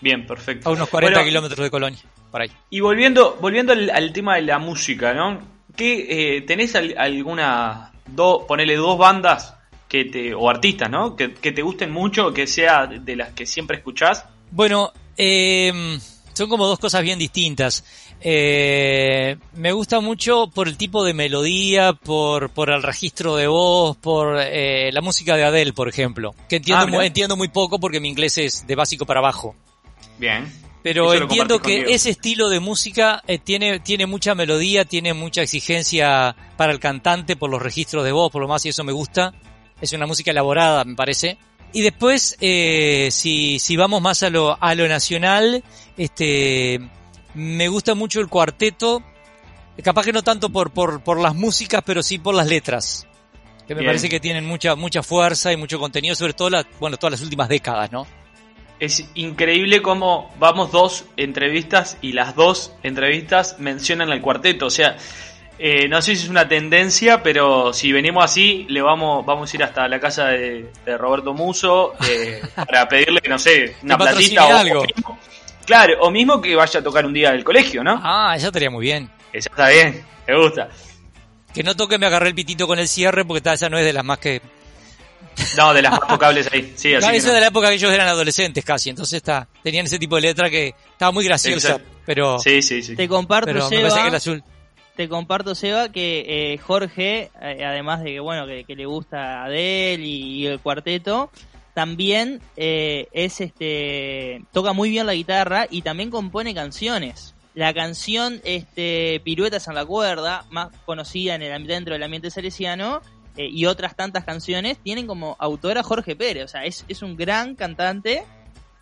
Bien, 0.00 0.26
perfecto. 0.26 0.68
a 0.68 0.72
unos 0.72 0.88
40 0.88 1.18
Bueno, 1.20 1.28
kilómetros 1.28 1.64
de 1.64 1.70
Colonia, 1.70 2.00
por 2.30 2.42
ahí. 2.42 2.50
Y 2.70 2.80
volviendo, 2.80 3.36
volviendo 3.40 3.72
al, 3.72 3.90
al 3.90 4.12
tema 4.12 4.36
de 4.36 4.42
la 4.42 4.58
música, 4.58 5.14
¿no? 5.14 5.38
¿Qué, 5.76 6.36
eh, 6.36 6.40
¿Tenés 6.42 6.74
al- 6.74 6.94
alguna, 6.98 7.92
do, 8.06 8.46
ponele 8.46 8.76
dos 8.76 8.98
bandas 8.98 9.54
que 9.88 10.04
te, 10.06 10.34
o 10.34 10.50
artistas, 10.50 10.90
¿no? 10.90 11.16
Que, 11.16 11.32
que 11.34 11.52
te 11.52 11.62
gusten 11.62 11.90
mucho, 11.90 12.32
que 12.32 12.46
sea 12.46 12.86
de 12.86 13.16
las 13.16 13.30
que 13.32 13.46
siempre 13.46 13.78
escuchás? 13.78 14.24
Bueno, 14.50 14.92
eh, 15.16 15.98
son 16.34 16.48
como 16.48 16.66
dos 16.66 16.78
cosas 16.78 17.02
bien 17.02 17.18
distintas. 17.18 17.84
Eh, 18.20 19.36
me 19.54 19.72
gusta 19.72 20.00
mucho 20.00 20.48
por 20.48 20.66
el 20.68 20.76
tipo 20.76 21.04
de 21.04 21.14
melodía, 21.14 21.92
por, 21.92 22.50
por 22.50 22.70
el 22.70 22.82
registro 22.82 23.36
de 23.36 23.46
voz, 23.46 23.96
por 23.96 24.36
eh, 24.40 24.90
la 24.92 25.00
música 25.00 25.36
de 25.36 25.44
Adele, 25.44 25.72
por 25.72 25.88
ejemplo. 25.88 26.34
Que 26.48 26.56
entiendo, 26.56 26.84
Ah, 26.84 26.88
muy, 26.88 27.06
entiendo 27.06 27.36
muy 27.36 27.48
poco 27.48 27.78
porque 27.78 28.00
mi 28.00 28.08
inglés 28.08 28.36
es 28.38 28.66
de 28.66 28.74
básico 28.74 29.06
para 29.06 29.20
abajo. 29.20 29.54
Bien. 30.18 30.52
Pero 30.82 31.12
Eso 31.12 31.24
entiendo 31.24 31.58
que 31.60 31.78
conmigo. 31.78 31.90
ese 31.90 32.10
estilo 32.10 32.48
de 32.48 32.60
música 32.60 33.22
eh, 33.26 33.38
tiene, 33.38 33.80
tiene 33.80 34.06
mucha 34.06 34.34
melodía, 34.34 34.84
tiene 34.84 35.12
mucha 35.12 35.42
exigencia 35.42 36.36
para 36.56 36.72
el 36.72 36.78
cantante 36.78 37.36
por 37.36 37.50
los 37.50 37.60
registros 37.60 38.04
de 38.04 38.12
voz, 38.12 38.30
por 38.30 38.40
lo 38.42 38.48
más, 38.48 38.64
y 38.64 38.68
eso 38.68 38.84
me 38.84 38.92
gusta. 38.92 39.34
Es 39.80 39.92
una 39.92 40.06
música 40.06 40.30
elaborada, 40.30 40.84
me 40.84 40.94
parece. 40.94 41.36
Y 41.72 41.82
después, 41.82 42.36
eh, 42.40 43.08
si, 43.10 43.58
si 43.58 43.76
vamos 43.76 44.00
más 44.00 44.22
a 44.22 44.30
lo, 44.30 44.56
a 44.62 44.74
lo 44.74 44.88
nacional, 44.88 45.62
este, 45.96 46.80
me 47.34 47.68
gusta 47.68 47.94
mucho 47.94 48.20
el 48.20 48.28
cuarteto. 48.28 49.02
Capaz 49.82 50.04
que 50.04 50.12
no 50.12 50.22
tanto 50.22 50.48
por, 50.50 50.70
por, 50.70 51.02
por 51.02 51.20
las 51.20 51.34
músicas, 51.34 51.82
pero 51.84 52.02
sí 52.02 52.18
por 52.18 52.34
las 52.34 52.46
letras. 52.46 53.06
Que 53.66 53.74
me 53.74 53.80
Bien. 53.80 53.90
parece 53.90 54.08
que 54.08 54.18
tienen 54.18 54.46
mucha, 54.46 54.74
mucha 54.76 55.02
fuerza 55.02 55.52
y 55.52 55.56
mucho 55.56 55.78
contenido, 55.78 56.14
sobre 56.14 56.32
todo 56.32 56.50
la, 56.50 56.66
bueno, 56.80 56.96
todas 56.96 57.12
las 57.12 57.20
últimas 57.20 57.48
décadas, 57.48 57.92
¿no? 57.92 58.06
Es 58.80 59.04
increíble 59.14 59.82
cómo 59.82 60.32
vamos 60.38 60.70
dos 60.70 61.04
entrevistas 61.16 61.98
y 62.00 62.12
las 62.12 62.34
dos 62.36 62.72
entrevistas 62.82 63.56
mencionan 63.58 64.12
al 64.12 64.20
cuarteto. 64.20 64.66
O 64.66 64.70
sea, 64.70 64.96
eh, 65.58 65.88
no 65.88 66.00
sé 66.00 66.14
si 66.14 66.22
es 66.24 66.28
una 66.28 66.46
tendencia, 66.48 67.22
pero 67.22 67.72
si 67.72 67.90
venimos 67.90 68.24
así, 68.24 68.66
le 68.68 68.80
vamos, 68.80 69.26
vamos 69.26 69.52
a 69.52 69.56
ir 69.56 69.64
hasta 69.64 69.88
la 69.88 69.98
casa 69.98 70.28
de, 70.28 70.70
de 70.84 70.96
Roberto 70.96 71.34
Muso 71.34 71.94
eh, 72.08 72.40
para 72.54 72.88
pedirle, 72.88 73.20
no 73.28 73.38
sé, 73.38 73.74
una 73.82 73.98
platita 73.98 74.46
o, 74.46 74.52
algo. 74.56 74.80
o 74.82 74.84
mismo- 74.84 75.18
claro, 75.66 75.94
o 76.00 76.10
mismo 76.12 76.40
que 76.40 76.54
vaya 76.54 76.78
a 76.78 76.82
tocar 76.82 77.04
un 77.04 77.12
día 77.12 77.32
del 77.32 77.42
colegio, 77.42 77.82
¿no? 77.82 78.00
Ah, 78.02 78.34
eso 78.36 78.46
estaría 78.46 78.70
muy 78.70 78.82
bien. 78.84 79.10
Eso 79.32 79.50
está 79.50 79.68
bien, 79.70 80.04
me 80.28 80.38
gusta. 80.38 80.68
Que 81.52 81.64
no 81.64 81.74
toque 81.74 81.98
me 81.98 82.06
agarré 82.06 82.28
el 82.28 82.34
pitito 82.36 82.68
con 82.68 82.78
el 82.78 82.86
cierre 82.86 83.24
porque 83.24 83.50
esa 83.50 83.68
no 83.68 83.76
es 83.78 83.84
de 83.84 83.92
las 83.92 84.04
más 84.04 84.18
que... 84.18 84.40
No, 85.56 85.72
de 85.72 85.82
las 85.82 85.92
más 85.92 86.00
tocables 86.08 86.48
ahí. 86.52 86.72
Sí, 86.76 86.94
así 86.94 87.16
eso 87.16 87.26
no. 87.26 87.30
es 87.30 87.34
de 87.34 87.40
la 87.40 87.46
época 87.48 87.68
que 87.68 87.74
ellos 87.74 87.92
eran 87.92 88.08
adolescentes 88.08 88.64
casi, 88.64 88.90
entonces 88.90 89.18
está, 89.18 89.48
tenían 89.62 89.86
ese 89.86 89.98
tipo 89.98 90.16
de 90.16 90.22
letra 90.22 90.50
que 90.50 90.74
estaba 90.92 91.12
muy 91.12 91.24
graciosa, 91.24 91.68
Exacto. 91.74 91.90
pero, 92.04 92.38
Sí, 92.38 92.62
sí, 92.62 92.82
sí. 92.82 92.96
Te 92.96 93.08
comparto, 93.08 93.46
pero 93.46 93.64
me 93.64 93.76
Seba, 93.76 93.88
parece 93.88 94.02
que 94.02 94.08
el 94.08 94.14
azul... 94.14 94.44
te 94.96 95.08
comparto, 95.08 95.54
Seba, 95.54 95.90
que 95.90 96.52
eh, 96.52 96.58
Jorge, 96.58 97.30
eh, 97.40 97.64
además 97.64 98.02
de 98.02 98.12
que, 98.12 98.20
bueno, 98.20 98.46
que, 98.46 98.64
que 98.64 98.74
le 98.74 98.86
gusta 98.86 99.44
Adele 99.44 100.04
y, 100.04 100.42
y 100.42 100.46
el 100.46 100.60
cuarteto, 100.60 101.30
también 101.78 102.40
eh, 102.56 103.06
es 103.12 103.40
este 103.40 104.42
toca 104.52 104.72
muy 104.72 104.90
bien 104.90 105.06
la 105.06 105.14
guitarra 105.14 105.68
y 105.70 105.82
también 105.82 106.10
compone 106.10 106.52
canciones. 106.52 107.36
La 107.54 107.72
canción 107.72 108.40
este 108.42 109.20
Piruetas 109.24 109.68
en 109.68 109.76
la 109.76 109.86
cuerda, 109.86 110.44
más 110.50 110.70
conocida 110.84 111.36
en 111.36 111.42
el 111.42 111.66
dentro 111.68 111.94
del 111.94 112.02
ambiente 112.02 112.32
salesiano, 112.32 113.00
eh, 113.38 113.48
y 113.50 113.64
otras 113.64 113.96
tantas 113.96 114.24
canciones 114.24 114.76
tienen 114.82 115.06
como 115.06 115.34
autora 115.38 115.82
Jorge 115.82 116.14
Pérez, 116.16 116.44
o 116.44 116.48
sea, 116.48 116.64
es, 116.66 116.84
es 116.88 117.00
un 117.00 117.16
gran 117.16 117.54
cantante. 117.54 118.24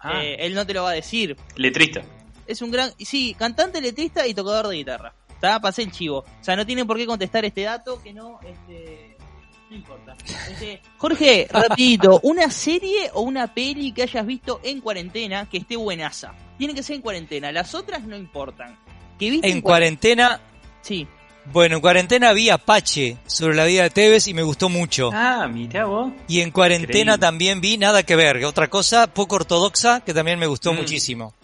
Ah, 0.00 0.24
Eh, 0.24 0.36
él 0.40 0.54
no 0.54 0.66
te 0.66 0.74
lo 0.74 0.82
va 0.82 0.90
a 0.90 0.94
decir, 0.94 1.36
letrista. 1.56 2.02
es 2.48 2.60
un 2.62 2.70
gran, 2.72 2.90
sí, 2.98 3.34
cantante, 3.38 3.80
letrista 3.80 4.26
y 4.26 4.34
tocador 4.34 4.66
de 4.68 4.76
guitarra. 4.76 5.14
Está, 5.28 5.60
pasé 5.60 5.82
el 5.82 5.92
chivo. 5.92 6.18
O 6.20 6.44
sea, 6.44 6.56
no 6.56 6.64
tienen 6.66 6.86
por 6.86 6.96
qué 6.96 7.06
contestar 7.06 7.44
este 7.44 7.62
dato 7.62 8.02
que 8.02 8.12
no, 8.14 8.40
este, 8.42 9.16
no 9.70 9.76
importa. 9.76 10.16
Este, 10.50 10.80
Jorge, 10.96 11.46
rapidito, 11.52 12.20
una 12.22 12.50
serie 12.50 13.10
o 13.14 13.20
una 13.20 13.52
peli 13.52 13.92
que 13.92 14.02
hayas 14.04 14.24
visto 14.26 14.60
en 14.62 14.80
cuarentena 14.80 15.46
que 15.50 15.58
esté 15.58 15.76
buenaza. 15.76 16.32
Tiene 16.56 16.72
que 16.74 16.82
ser 16.82 16.96
en 16.96 17.02
cuarentena, 17.02 17.52
las 17.52 17.74
otras 17.74 18.02
no 18.04 18.16
importan. 18.16 18.78
¿Que 19.18 19.30
viste 19.30 19.48
En 19.50 19.58
cua- 19.58 19.62
cuarentena, 19.64 20.40
Sí. 20.82 21.06
Bueno, 21.52 21.76
en 21.76 21.80
cuarentena 21.80 22.32
vi 22.32 22.50
Apache 22.50 23.16
sobre 23.26 23.54
la 23.54 23.64
vida 23.64 23.84
de 23.84 23.90
Tevez 23.90 24.26
y 24.28 24.34
me 24.34 24.42
gustó 24.42 24.68
mucho. 24.68 25.10
Ah, 25.12 25.48
mirá 25.50 25.84
vos. 25.86 26.12
Y 26.28 26.40
en 26.40 26.50
cuarentena 26.50 27.14
Increíble. 27.14 27.18
también 27.18 27.60
vi 27.60 27.78
Nada 27.78 28.02
que 28.02 28.16
ver, 28.16 28.44
otra 28.44 28.68
cosa 28.68 29.06
poco 29.06 29.36
ortodoxa 29.36 30.00
que 30.00 30.12
también 30.14 30.38
me 30.38 30.46
gustó 30.46 30.72
Mm. 30.72 30.76
muchísimo. 30.76 31.34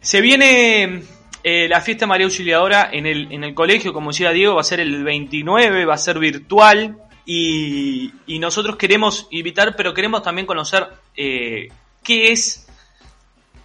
Se 0.00 0.20
viene 0.20 1.02
eh, 1.42 1.68
la 1.68 1.80
fiesta 1.80 2.06
María 2.06 2.26
Auxiliadora 2.26 2.88
en 2.92 3.06
el, 3.06 3.30
en 3.32 3.44
el 3.44 3.54
colegio, 3.54 3.92
como 3.92 4.10
decía 4.10 4.30
Diego, 4.30 4.54
va 4.54 4.60
a 4.62 4.64
ser 4.64 4.80
el 4.80 5.02
29, 5.04 5.84
va 5.84 5.94
a 5.94 5.98
ser 5.98 6.18
virtual. 6.18 6.96
Y, 7.26 8.12
y 8.26 8.38
nosotros 8.38 8.76
queremos 8.76 9.28
invitar, 9.30 9.76
pero 9.76 9.92
queremos 9.94 10.22
también 10.22 10.46
conocer 10.46 10.88
eh, 11.16 11.68
qué 12.02 12.32
es, 12.32 12.66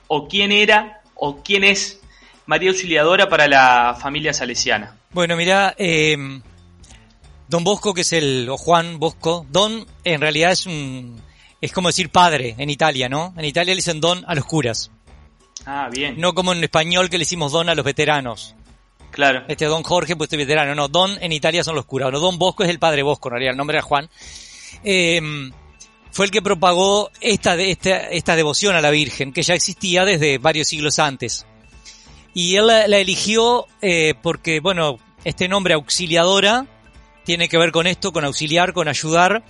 o 0.07 0.27
quién 0.27 0.51
era, 0.51 1.01
o 1.15 1.41
quién 1.41 1.63
es 1.63 1.99
María 2.45 2.69
Auxiliadora 2.69 3.27
para 3.29 3.47
la 3.47 3.97
familia 3.99 4.33
salesiana. 4.33 4.97
Bueno, 5.15 5.37
mira, 5.37 5.73
eh, 5.77 6.17
Don 7.47 7.63
Bosco, 7.63 7.93
que 7.93 8.01
es 8.01 8.11
el, 8.11 8.49
o 8.49 8.57
Juan 8.57 8.99
Bosco, 8.99 9.45
Don 9.49 9.87
en 10.03 10.19
realidad 10.19 10.51
es 10.51 10.65
un, 10.65 11.21
es 11.61 11.71
como 11.71 11.87
decir 11.87 12.09
padre 12.09 12.55
en 12.57 12.69
Italia, 12.69 13.07
¿no? 13.07 13.33
En 13.37 13.45
Italia 13.45 13.71
le 13.71 13.77
dicen 13.77 14.01
Don 14.01 14.25
a 14.27 14.35
los 14.35 14.43
curas, 14.43 14.91
Ah, 15.65 15.87
bien. 15.89 16.19
no 16.19 16.33
como 16.33 16.51
en 16.51 16.61
español 16.61 17.09
que 17.09 17.17
le 17.17 17.21
decimos 17.21 17.53
Don 17.53 17.69
a 17.69 17.75
los 17.75 17.85
veteranos. 17.85 18.55
Claro. 19.11 19.45
Este 19.47 19.63
Don 19.63 19.83
Jorge, 19.83 20.17
pues 20.17 20.27
este 20.27 20.35
veterano, 20.35 20.75
no, 20.75 20.89
Don 20.89 21.17
en 21.21 21.31
Italia 21.31 21.63
son 21.63 21.75
los 21.75 21.85
curas, 21.85 22.11
no, 22.11 22.19
Don 22.19 22.37
Bosco 22.37 22.65
es 22.65 22.69
el 22.69 22.79
padre 22.79 23.01
Bosco, 23.01 23.29
en 23.29 23.31
realidad 23.35 23.51
el 23.51 23.57
nombre 23.57 23.77
era 23.77 23.85
Juan. 23.85 24.09
Eh, 24.83 25.21
fue 26.11 26.25
el 26.25 26.31
que 26.31 26.41
propagó 26.41 27.09
esta, 27.21 27.55
esta, 27.55 28.09
esta 28.09 28.35
devoción 28.35 28.75
a 28.75 28.81
la 28.81 28.89
Virgen, 28.89 29.31
que 29.31 29.43
ya 29.43 29.53
existía 29.53 30.03
desde 30.03 30.39
varios 30.39 30.67
siglos 30.67 30.99
antes. 30.99 31.45
Y 32.35 32.57
él 32.57 32.67
la, 32.67 32.83
eligió 32.85 33.65
eh, 33.81 34.13
porque, 34.21 34.59
bueno, 34.59 34.99
este 35.23 35.47
nombre 35.47 35.73
auxiliadora 35.73 36.67
tiene 37.23 37.47
que 37.47 37.57
ver 37.57 37.71
con 37.71 37.87
esto, 37.87 38.11
con 38.11 38.25
auxiliar, 38.25 38.73
con 38.73 38.89
ayudar. 38.89 39.41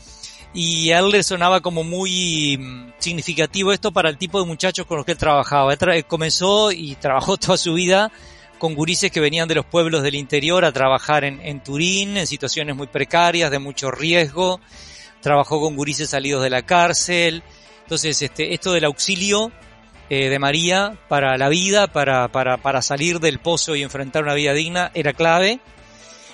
y 0.54 0.92
a 0.92 1.00
él 1.00 1.10
le 1.10 1.24
sonaba 1.24 1.62
como 1.62 1.84
muy 1.84 2.58
mm, 2.58 2.94
significativo 3.00 3.74
esto 3.74 3.92
para 3.92 4.10
el 4.10 4.20
tipo 4.20 4.40
de 4.40 4.46
muchachos 4.46 4.86
con 4.86 4.98
los 4.98 5.06
que 5.06 5.14
él 5.14 5.18
trabajaba. 5.18 5.74
Él 5.74 6.06
comenzó 6.06 6.72
y 6.72 6.94
trabajó 6.96 7.38
toda 7.38 7.58
su 7.58 7.74
vida 7.74 8.12
con 8.60 8.76
gurises 8.76 9.12
que 9.12 9.20
venían 9.20 9.48
de 9.48 9.56
los 9.56 9.66
pueblos 9.66 10.04
del 10.04 10.14
interior 10.14 10.64
a 10.64 10.72
trabajar 10.72 11.24
en, 11.24 11.42
en 11.42 11.64
Turín, 11.64 12.18
en 12.18 12.28
situaciones 12.28 12.76
muy 12.76 12.86
precarias, 12.86 13.50
de 13.50 13.58
mucho 13.58 13.90
riesgo. 13.90 14.62
Trabajó 15.22 15.60
con 15.60 15.76
gurises 15.76 16.12
salidos 16.12 16.44
de 16.44 16.52
la 16.52 16.62
cárcel. 16.62 17.42
Entonces, 17.82 18.22
este, 18.22 18.54
esto 18.54 18.74
del 18.74 18.86
auxilio 18.86 19.52
eh, 20.10 20.30
de 20.30 20.40
María 20.40 20.98
para 21.08 21.38
la 21.38 21.50
vida, 21.50 21.88
para, 21.88 22.28
para, 22.28 22.58
para 22.58 22.82
salir 22.82 23.20
del 23.20 23.40
pozo 23.40 23.76
y 23.76 23.84
enfrentar 23.84 24.24
una 24.24 24.34
vida 24.34 24.54
digna, 24.54 24.92
era 24.94 25.14
clave 25.14 25.60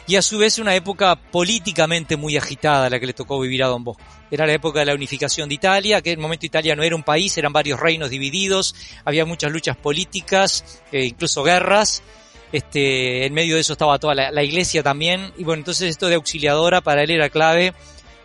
y 0.08 0.16
a 0.16 0.22
su 0.22 0.38
vez 0.38 0.60
una 0.60 0.76
época 0.76 1.16
políticamente 1.16 2.18
muy 2.18 2.36
agitada 2.36 2.90
la 2.90 3.00
que 3.00 3.06
le 3.06 3.14
tocó 3.14 3.40
vivir 3.40 3.64
a 3.64 3.68
Don 3.68 3.84
Bosco. 3.84 4.04
Era 4.30 4.46
la 4.46 4.54
época 4.54 4.80
de 4.80 4.86
la 4.88 4.94
unificación 4.94 5.48
de 5.48 5.56
Italia, 5.56 6.02
que 6.02 6.12
en 6.12 6.20
el 6.20 6.22
momento 6.22 6.46
Italia 6.46 6.76
no 6.76 6.84
era 6.84 6.96
un 6.96 7.04
país, 7.04 7.38
eran 7.38 7.54
varios 7.54 7.80
reinos 7.80 8.10
divididos, 8.10 8.76
había 9.06 9.26
muchas 9.26 9.52
luchas 9.52 9.78
políticas, 9.78 10.82
eh, 10.92 11.06
incluso 11.06 11.44
guerras. 11.44 12.04
Este, 12.52 13.26
en 13.26 13.34
medio 13.34 13.56
de 13.56 13.62
eso 13.62 13.72
estaba 13.72 13.98
toda 14.00 14.14
la, 14.14 14.32
la, 14.32 14.44
iglesia 14.44 14.84
también. 14.84 15.32
Y 15.38 15.46
bueno, 15.46 15.62
entonces 15.62 15.90
esto 15.90 16.08
de 16.08 16.16
auxiliadora 16.16 16.82
para 16.82 17.04
él 17.04 17.12
era 17.12 17.30
clave, 17.30 17.74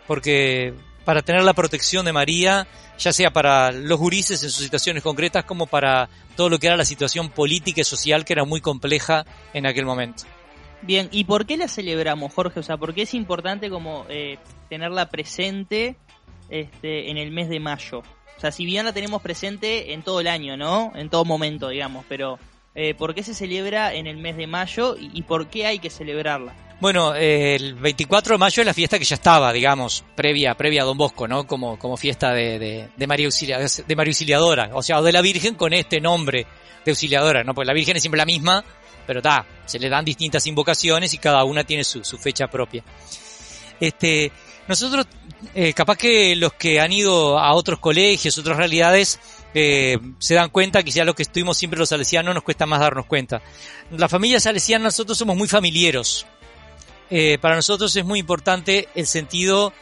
porque 0.09 0.75
para 1.07 1.23
tener 1.23 1.45
la 1.45 1.55
protección 1.55 2.05
de 2.05 2.13
María, 2.13 2.67
ya 2.99 3.13
sea 3.13 3.31
para 3.31 3.71
los 3.71 3.97
gurises 3.97 4.43
en 4.43 4.51
sus 4.51 4.65
situaciones 4.65 5.05
concretas, 5.05 5.45
como 5.45 5.69
para 5.69 6.09
todo 6.35 6.49
lo 6.51 6.59
que 6.59 6.67
era 6.67 6.77
la 6.77 6.85
situación 6.85 7.31
política 7.31 7.81
y 7.81 7.85
social 7.85 8.25
que 8.25 8.33
era 8.33 8.45
muy 8.45 8.61
compleja 8.61 9.25
en 9.55 9.67
aquel 9.67 9.87
momento. 9.87 10.25
Bien, 10.83 11.09
¿y 11.13 11.23
por 11.23 11.47
qué 11.47 11.57
la 11.57 11.69
celebramos, 11.69 12.35
Jorge? 12.35 12.59
O 12.59 12.63
sea, 12.65 12.77
¿por 12.77 12.93
qué 12.93 13.03
es 13.03 13.15
importante 13.15 13.71
como 13.71 14.05
eh, 14.09 14.39
tenerla 14.69 15.09
presente 15.09 15.95
este, 16.51 17.09
en 17.09 17.19
el 17.19 17.31
mes 17.31 17.49
de 17.49 17.61
mayo? 17.61 18.01
O 18.37 18.41
sea, 18.41 18.51
si 18.51 18.67
bien 18.67 18.85
la 18.85 18.93
tenemos 18.93 19.23
presente 19.23 19.93
en 19.93 20.03
todo 20.03 20.21
el 20.21 20.27
año, 20.27 20.57
¿no? 20.57 20.93
En 20.97 21.09
todo 21.09 21.25
momento, 21.25 21.69
digamos, 21.69 22.05
pero 22.09 22.41
eh, 22.75 22.95
¿por 22.95 23.15
qué 23.15 23.23
se 23.23 23.33
celebra 23.33 23.95
en 23.95 24.09
el 24.09 24.17
mes 24.17 24.37
de 24.37 24.49
mayo 24.49 24.97
y, 24.99 25.13
y 25.15 25.23
por 25.23 25.47
qué 25.47 25.67
hay 25.67 25.79
que 25.79 25.89
celebrarla? 25.89 26.66
Bueno, 26.79 27.15
eh, 27.15 27.55
el 27.55 27.75
24 27.75 28.35
de 28.35 28.39
mayo 28.39 28.61
es 28.61 28.67
la 28.67 28.75
fiesta 28.75 28.99
que 28.99 29.05
ya 29.05 29.15
estaba, 29.15 29.53
digamos, 29.53 30.05
previa, 30.15 30.55
previa 30.55 30.83
a 30.83 30.85
Don 30.85 30.99
Bosco, 30.99 31.27
¿no? 31.27 31.47
Como, 31.47 31.79
como 31.79 31.97
fiesta 31.97 32.33
de, 32.33 32.59
de, 32.59 32.89
de, 32.95 33.07
María 33.07 33.27
Auxilia, 33.27 33.59
de 33.59 33.97
María 33.97 34.11
Auxiliadora, 34.11 34.71
o 34.75 34.83
sea, 34.83 35.01
de 35.01 35.13
la 35.13 35.23
Virgen 35.23 35.55
con 35.55 35.73
este 35.73 36.01
nombre 36.01 36.47
de 36.85 36.91
Auxiliadora, 36.91 37.45
¿no? 37.45 37.55
Porque 37.55 37.67
la 37.67 37.73
Virgen 37.73 37.97
es 37.97 38.03
siempre 38.03 38.19
la 38.19 38.27
misma, 38.27 38.63
pero 39.07 39.21
está, 39.21 39.47
se 39.65 39.79
le 39.79 39.89
dan 39.89 40.05
distintas 40.05 40.47
invocaciones 40.47 41.15
y 41.15 41.19
cada 41.19 41.45
una 41.45 41.65
tiene 41.65 41.83
su, 41.83 42.05
su 42.05 42.19
fecha 42.19 42.47
propia. 42.49 42.85
Este, 43.81 44.31
nosotros, 44.69 45.07
eh, 45.55 45.73
capaz 45.73 45.97
que 45.97 46.35
los 46.37 46.53
que 46.55 46.81
han 46.81 46.93
ido 46.93 47.39
a 47.39 47.55
otros 47.55 47.79
colegios, 47.79 48.37
otras 48.37 48.57
realidades, 48.57 49.21
eh, 49.55 49.99
se 50.19 50.35
dan 50.35 50.51
cuenta 50.51 50.83
que 50.83 50.91
ya 50.91 51.05
los 51.05 51.15
que 51.15 51.23
estuvimos 51.23 51.57
siempre 51.57 51.79
los 51.79 51.89
salesianos 51.89 52.35
nos 52.35 52.43
cuesta 52.43 52.67
más 52.67 52.81
darnos 52.81 53.07
cuenta. 53.07 53.41
La 53.93 54.09
familia 54.09 54.41
salesiana 54.41 54.85
nosotros 54.85 55.17
somos 55.17 55.37
muy 55.37 55.49
familiares. 55.49 56.27
Eh, 57.11 57.39
para 57.41 57.57
nosotros 57.57 57.95
es 57.97 58.05
muy 58.05 58.19
importante 58.19 58.89
el 58.95 59.07
sentido 59.07 59.73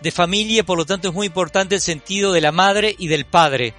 de 0.00 0.10
familia, 0.10 0.64
por 0.64 0.76
lo 0.76 0.84
tanto 0.84 1.08
es 1.08 1.14
muy 1.14 1.26
importante 1.26 1.76
el 1.76 1.80
sentido 1.80 2.32
de 2.32 2.40
la 2.40 2.52
madre 2.52 2.94
y 2.98 3.08
del 3.08 3.24
padre. 3.24 3.74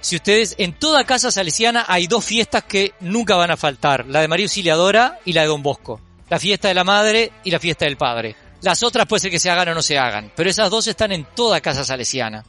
Si 0.00 0.16
ustedes, 0.16 0.54
en 0.58 0.72
toda 0.72 1.04
casa 1.04 1.30
salesiana 1.30 1.84
hay 1.88 2.06
dos 2.06 2.24
fiestas 2.24 2.64
que 2.64 2.92
nunca 3.00 3.36
van 3.36 3.50
a 3.50 3.56
faltar, 3.56 4.06
la 4.06 4.20
de 4.20 4.28
María 4.28 4.46
Auxiliadora 4.46 5.18
y 5.24 5.32
la 5.32 5.42
de 5.42 5.48
Don 5.48 5.62
Bosco. 5.62 6.00
La 6.30 6.38
fiesta 6.38 6.68
de 6.68 6.74
la 6.74 6.84
madre 6.84 7.32
y 7.44 7.50
la 7.50 7.58
fiesta 7.58 7.84
del 7.84 7.96
padre. 7.96 8.36
Las 8.60 8.82
otras 8.82 9.06
puede 9.06 9.20
ser 9.20 9.30
que 9.30 9.38
se 9.38 9.50
hagan 9.50 9.68
o 9.68 9.74
no 9.74 9.82
se 9.82 9.98
hagan, 9.98 10.30
pero 10.34 10.50
esas 10.50 10.70
dos 10.70 10.86
están 10.86 11.12
en 11.12 11.26
toda 11.34 11.60
casa 11.60 11.84
salesiana. 11.84 12.44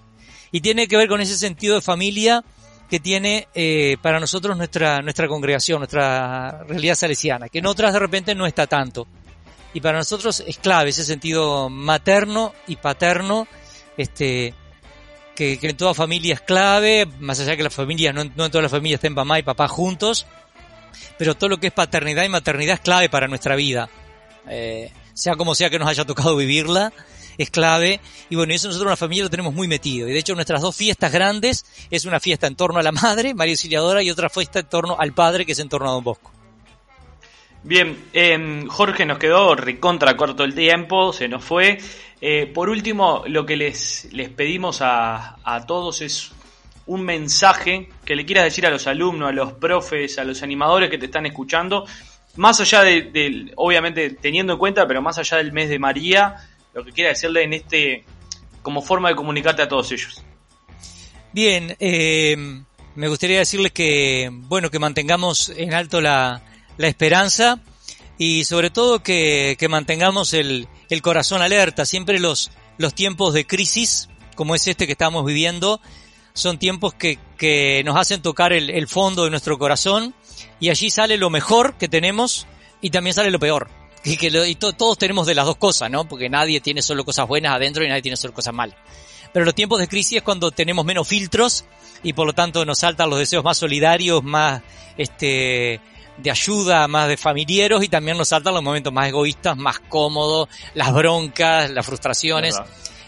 Y 0.51 0.61
tiene 0.61 0.87
que 0.87 0.97
ver 0.97 1.07
con 1.07 1.21
ese 1.21 1.37
sentido 1.37 1.75
de 1.75 1.81
familia 1.81 2.43
que 2.89 2.99
tiene 2.99 3.47
eh, 3.53 3.97
para 4.01 4.19
nosotros 4.19 4.57
nuestra, 4.57 5.01
nuestra 5.01 5.27
congregación, 5.27 5.79
nuestra 5.79 6.63
realidad 6.63 6.95
salesiana, 6.95 7.47
que 7.47 7.59
en 7.59 7.67
otras 7.67 7.93
de 7.93 7.99
repente 7.99 8.33
no 8.33 8.47
está 8.47 8.67
tanto. 8.67 9.07
Y 9.73 9.81
para 9.81 9.97
nosotros 9.99 10.43
es 10.45 10.57
clave 10.57 10.89
ese 10.89 11.03
sentido 11.03 11.69
materno 11.69 12.53
y 12.67 12.75
paterno, 12.77 13.47
este, 13.97 14.53
que, 15.35 15.59
que, 15.59 15.69
en 15.69 15.77
toda 15.77 15.93
familia 15.93 16.33
es 16.33 16.41
clave, 16.41 17.05
más 17.19 17.39
allá 17.39 17.55
que 17.55 17.63
las 17.63 17.73
familias, 17.73 18.15
no, 18.15 18.23
no 18.23 18.45
en 18.45 18.51
todas 18.51 18.63
las 18.63 18.71
familias 18.71 18.97
estén 18.97 19.13
mamá 19.13 19.37
y 19.37 19.43
papá 19.43 19.67
juntos, 19.67 20.25
pero 21.17 21.35
todo 21.35 21.49
lo 21.49 21.59
que 21.59 21.67
es 21.67 21.73
paternidad 21.73 22.23
y 22.23 22.29
maternidad 22.29 22.75
es 22.75 22.81
clave 22.81 23.09
para 23.09 23.27
nuestra 23.27 23.55
vida. 23.55 23.89
Eh, 24.49 24.91
sea 25.13 25.35
como 25.35 25.53
sea 25.53 25.69
que 25.69 25.77
nos 25.77 25.87
haya 25.87 26.05
tocado 26.05 26.35
vivirla, 26.35 26.93
es 27.37 27.49
clave. 27.49 27.99
Y 28.29 28.35
bueno, 28.35 28.53
eso 28.53 28.67
nosotros 28.67 28.87
en 28.87 28.91
la 28.91 28.97
familia 28.97 29.23
lo 29.23 29.29
tenemos 29.29 29.53
muy 29.53 29.67
metido. 29.67 30.07
Y 30.07 30.13
de 30.13 30.19
hecho 30.19 30.35
nuestras 30.35 30.61
dos 30.61 30.75
fiestas 30.75 31.11
grandes 31.11 31.65
es 31.91 32.05
una 32.05 32.19
fiesta 32.19 32.47
en 32.47 32.55
torno 32.55 32.79
a 32.79 32.83
la 32.83 32.91
madre, 32.91 33.33
María 33.33 33.53
Auxiliadora, 33.53 34.01
y 34.01 34.09
otra 34.09 34.29
fiesta 34.29 34.59
en 34.59 34.67
torno 34.67 34.97
al 34.99 35.13
padre, 35.13 35.45
que 35.45 35.51
es 35.51 35.59
en 35.59 35.69
torno 35.69 35.89
a 35.89 35.93
Don 35.93 36.03
Bosco. 36.03 36.38
Bien, 37.63 37.97
eh, 38.13 38.65
Jorge 38.67 39.05
nos 39.05 39.17
quedó 39.17 39.53
recontra 39.55 40.15
corto 40.15 40.43
el 40.43 40.55
tiempo, 40.55 41.11
se 41.11 41.27
nos 41.27 41.43
fue. 41.43 41.77
Eh, 42.21 42.47
por 42.47 42.69
último, 42.69 43.23
lo 43.27 43.45
que 43.45 43.57
les, 43.57 44.09
les 44.11 44.29
pedimos 44.29 44.81
a, 44.81 45.37
a, 45.43 45.65
todos 45.65 46.01
es 46.01 46.31
un 46.85 47.03
mensaje 47.03 47.89
que 48.05 48.15
le 48.15 48.25
quieras 48.25 48.45
decir 48.45 48.65
a 48.65 48.69
los 48.69 48.87
alumnos, 48.87 49.29
a 49.29 49.33
los 49.33 49.53
profes, 49.53 50.17
a 50.19 50.23
los 50.23 50.41
animadores 50.41 50.89
que 50.89 50.97
te 50.97 51.05
están 51.05 51.25
escuchando, 51.25 51.85
más 52.35 52.59
allá 52.61 52.81
de, 52.81 53.03
de 53.03 53.51
obviamente 53.55 54.09
teniendo 54.11 54.53
en 54.53 54.59
cuenta, 54.59 54.87
pero 54.87 55.01
más 55.01 55.17
allá 55.17 55.37
del 55.37 55.51
mes 55.51 55.69
de 55.69 55.79
María, 55.79 56.35
lo 56.73 56.83
que 56.83 56.91
quiera 56.91 57.09
decirle 57.09 57.43
en 57.43 57.53
este, 57.53 58.05
como 58.61 58.81
forma 58.81 59.09
de 59.09 59.15
comunicarte 59.15 59.61
a 59.61 59.67
todos 59.67 59.91
ellos. 59.91 60.23
Bien, 61.31 61.75
eh, 61.79 62.35
me 62.95 63.07
gustaría 63.07 63.39
decirles 63.39 63.71
que, 63.71 64.29
bueno, 64.31 64.69
que 64.69 64.79
mantengamos 64.79 65.49
en 65.55 65.73
alto 65.73 66.01
la, 66.01 66.41
la 66.79 66.87
esperanza 66.87 67.59
y 68.17 68.45
sobre 68.45 68.69
todo 68.69 69.03
que, 69.03 69.57
que 69.59 69.67
mantengamos 69.67 70.33
el, 70.33 70.67
el, 70.89 71.01
corazón 71.01 71.41
alerta. 71.41 71.85
Siempre 71.85 72.19
los, 72.19 72.51
los 72.77 72.95
tiempos 72.95 73.33
de 73.33 73.45
crisis, 73.45 74.07
como 74.35 74.55
es 74.55 74.65
este 74.65 74.85
que 74.85 74.93
estamos 74.93 75.25
viviendo, 75.25 75.81
son 76.33 76.57
tiempos 76.57 76.93
que, 76.93 77.19
que 77.37 77.83
nos 77.83 77.97
hacen 77.97 78.21
tocar 78.21 78.53
el, 78.53 78.69
el, 78.69 78.87
fondo 78.87 79.25
de 79.25 79.29
nuestro 79.29 79.59
corazón 79.59 80.15
y 80.61 80.69
allí 80.69 80.89
sale 80.89 81.17
lo 81.17 81.29
mejor 81.29 81.77
que 81.77 81.89
tenemos 81.89 82.47
y 82.81 82.91
también 82.91 83.13
sale 83.13 83.29
lo 83.29 83.39
peor. 83.39 83.69
Y 84.05 84.15
que 84.15 84.27
y 84.27 84.55
to, 84.55 84.71
todos 84.71 84.97
tenemos 84.97 85.27
de 85.27 85.35
las 85.35 85.45
dos 85.45 85.57
cosas, 85.57 85.91
¿no? 85.91 86.07
Porque 86.07 86.29
nadie 86.29 86.61
tiene 86.61 86.81
solo 86.81 87.03
cosas 87.03 87.27
buenas 87.27 87.53
adentro 87.53 87.83
y 87.83 87.89
nadie 87.89 88.01
tiene 88.01 88.15
solo 88.15 88.33
cosas 88.33 88.53
malas. 88.53 88.77
Pero 89.33 89.43
los 89.43 89.53
tiempos 89.53 89.81
de 89.81 89.89
crisis 89.89 90.19
es 90.19 90.23
cuando 90.23 90.51
tenemos 90.51 90.85
menos 90.85 91.05
filtros 91.05 91.65
y 92.03 92.13
por 92.13 92.25
lo 92.25 92.31
tanto 92.31 92.63
nos 92.63 92.79
saltan 92.79 93.09
los 93.09 93.19
deseos 93.19 93.43
más 93.43 93.57
solidarios, 93.57 94.23
más 94.23 94.61
este 94.97 95.81
de 96.21 96.31
ayuda, 96.31 96.87
más 96.87 97.07
de 97.07 97.17
familiares 97.17 97.83
y 97.83 97.87
también 97.87 98.17
nos 98.17 98.29
saltan 98.29 98.53
los 98.53 98.63
momentos 98.63 98.91
más 98.93 99.07
egoístas, 99.07 99.57
más 99.57 99.79
cómodos, 99.79 100.49
las 100.73 100.93
broncas, 100.93 101.69
las 101.69 101.85
frustraciones. 101.85 102.57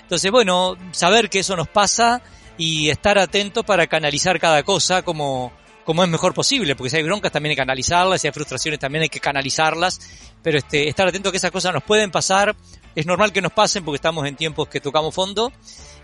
Entonces, 0.01 0.31
bueno, 0.31 0.75
saber 0.91 1.29
que 1.29 1.39
eso 1.39 1.55
nos 1.55 1.67
pasa 1.67 2.21
y 2.57 2.89
estar 2.89 3.17
atento 3.17 3.63
para 3.63 3.87
canalizar 3.87 4.39
cada 4.39 4.63
cosa 4.63 5.01
como, 5.03 5.51
como 5.85 6.03
es 6.03 6.09
mejor 6.09 6.33
posible, 6.33 6.75
porque 6.75 6.89
si 6.89 6.97
hay 6.97 7.03
broncas 7.03 7.31
también 7.31 7.51
hay 7.51 7.55
que 7.55 7.61
canalizarlas, 7.61 8.21
si 8.21 8.27
hay 8.27 8.33
frustraciones 8.33 8.79
también 8.79 9.03
hay 9.03 9.09
que 9.09 9.19
canalizarlas, 9.19 9.99
pero 10.43 10.57
este, 10.57 10.87
estar 10.87 11.07
atento 11.07 11.29
a 11.29 11.31
que 11.31 11.37
esas 11.37 11.51
cosas 11.51 11.73
nos 11.73 11.83
pueden 11.83 12.11
pasar, 12.11 12.55
es 12.95 13.05
normal 13.05 13.31
que 13.31 13.41
nos 13.41 13.51
pasen 13.51 13.83
porque 13.83 13.95
estamos 13.95 14.27
en 14.27 14.35
tiempos 14.35 14.67
que 14.67 14.79
tocamos 14.79 15.15
fondo, 15.15 15.51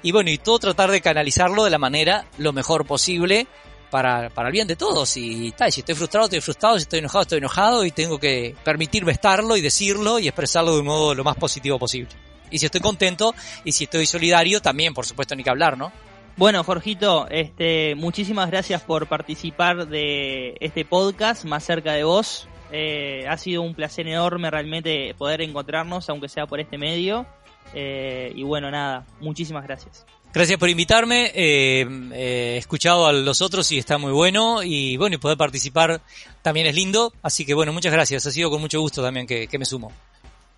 y 0.04 0.12
bueno, 0.12 0.30
y 0.30 0.38
todo 0.38 0.60
tratar 0.60 0.92
de 0.92 1.02
canalizarlo 1.02 1.64
de 1.64 1.70
la 1.70 1.80
manera 1.80 2.26
lo 2.38 2.54
mejor 2.54 2.86
posible, 2.86 3.48
para, 3.90 4.30
para 4.30 4.50
el 4.50 4.54
bien 4.54 4.68
de 4.68 4.76
todos. 4.76 5.16
Y, 5.18 5.52
tal, 5.52 5.72
si 5.72 5.82
estoy 5.82 5.96
frustrado, 5.96 6.26
estoy 6.26 6.42
frustrado, 6.42 6.78
si 6.78 6.84
estoy 6.84 7.00
enojado, 7.00 7.22
estoy 7.24 7.38
enojado 7.40 7.86
y 7.86 7.92
tengo 7.92 8.20
que 8.20 8.56
permitirme 8.64 9.12
estarlo 9.12 9.58
y 9.58 9.62
decirlo 9.62 10.20
y 10.20 10.28
expresarlo 10.28 10.74
de 10.74 10.80
un 10.82 10.86
modo 10.86 11.16
lo 11.16 11.24
más 11.24 11.36
positivo 11.36 11.80
posible. 11.80 12.10
Y 12.50 12.60
si 12.60 12.66
estoy 12.66 12.82
contento 12.82 13.34
y 13.64 13.72
si 13.72 13.86
estoy 13.86 14.06
solidario, 14.06 14.62
también, 14.62 14.94
por 14.94 15.06
supuesto, 15.06 15.36
ni 15.36 15.44
que 15.44 15.50
hablar, 15.50 15.78
¿no? 15.78 15.92
Bueno, 16.38 16.64
Jorgito, 16.64 17.28
este, 17.30 17.96
muchísimas 17.96 18.52
gracias 18.52 18.84
por 18.84 19.08
participar 19.08 19.88
de 19.88 20.56
este 20.60 20.86
podcast 20.86 21.46
más 21.46 21.64
cerca 21.64 21.94
de 21.94 22.04
vos. 22.04 22.48
Eh, 22.72 23.26
ha 23.28 23.38
sido 23.38 23.64
un 23.64 23.74
placer 23.74 24.08
enorme 24.08 24.52
realmente 24.52 25.16
poder 25.18 25.42
encontrarnos, 25.42 26.10
aunque 26.10 26.30
sea 26.30 26.46
por 26.46 26.60
este 26.60 26.78
medio. 26.78 27.26
Eh, 27.74 28.32
y 28.36 28.44
bueno, 28.44 28.70
nada, 28.70 29.06
muchísimas 29.20 29.64
gracias. 29.64 30.06
Gracias 30.38 30.60
por 30.60 30.70
invitarme. 30.70 31.32
Eh, 31.34 31.82
eh, 32.14 32.54
he 32.54 32.58
escuchado 32.58 33.08
a 33.08 33.12
los 33.12 33.42
otros 33.42 33.72
y 33.72 33.80
está 33.80 33.98
muy 33.98 34.12
bueno. 34.12 34.62
Y 34.62 34.96
bueno, 34.96 35.16
y 35.16 35.18
poder 35.18 35.36
participar 35.36 36.00
también 36.44 36.68
es 36.68 36.76
lindo. 36.76 37.12
Así 37.24 37.44
que 37.44 37.56
bueno, 37.56 37.74
muchas 37.74 37.92
gracias. 37.92 38.28
Ha 38.28 38.30
sido 38.30 38.52
con 38.52 38.62
mucho 38.62 38.80
gusto 38.80 39.02
también 39.02 39.26
que, 39.26 39.50
me 39.58 39.66
sumo. 39.66 39.92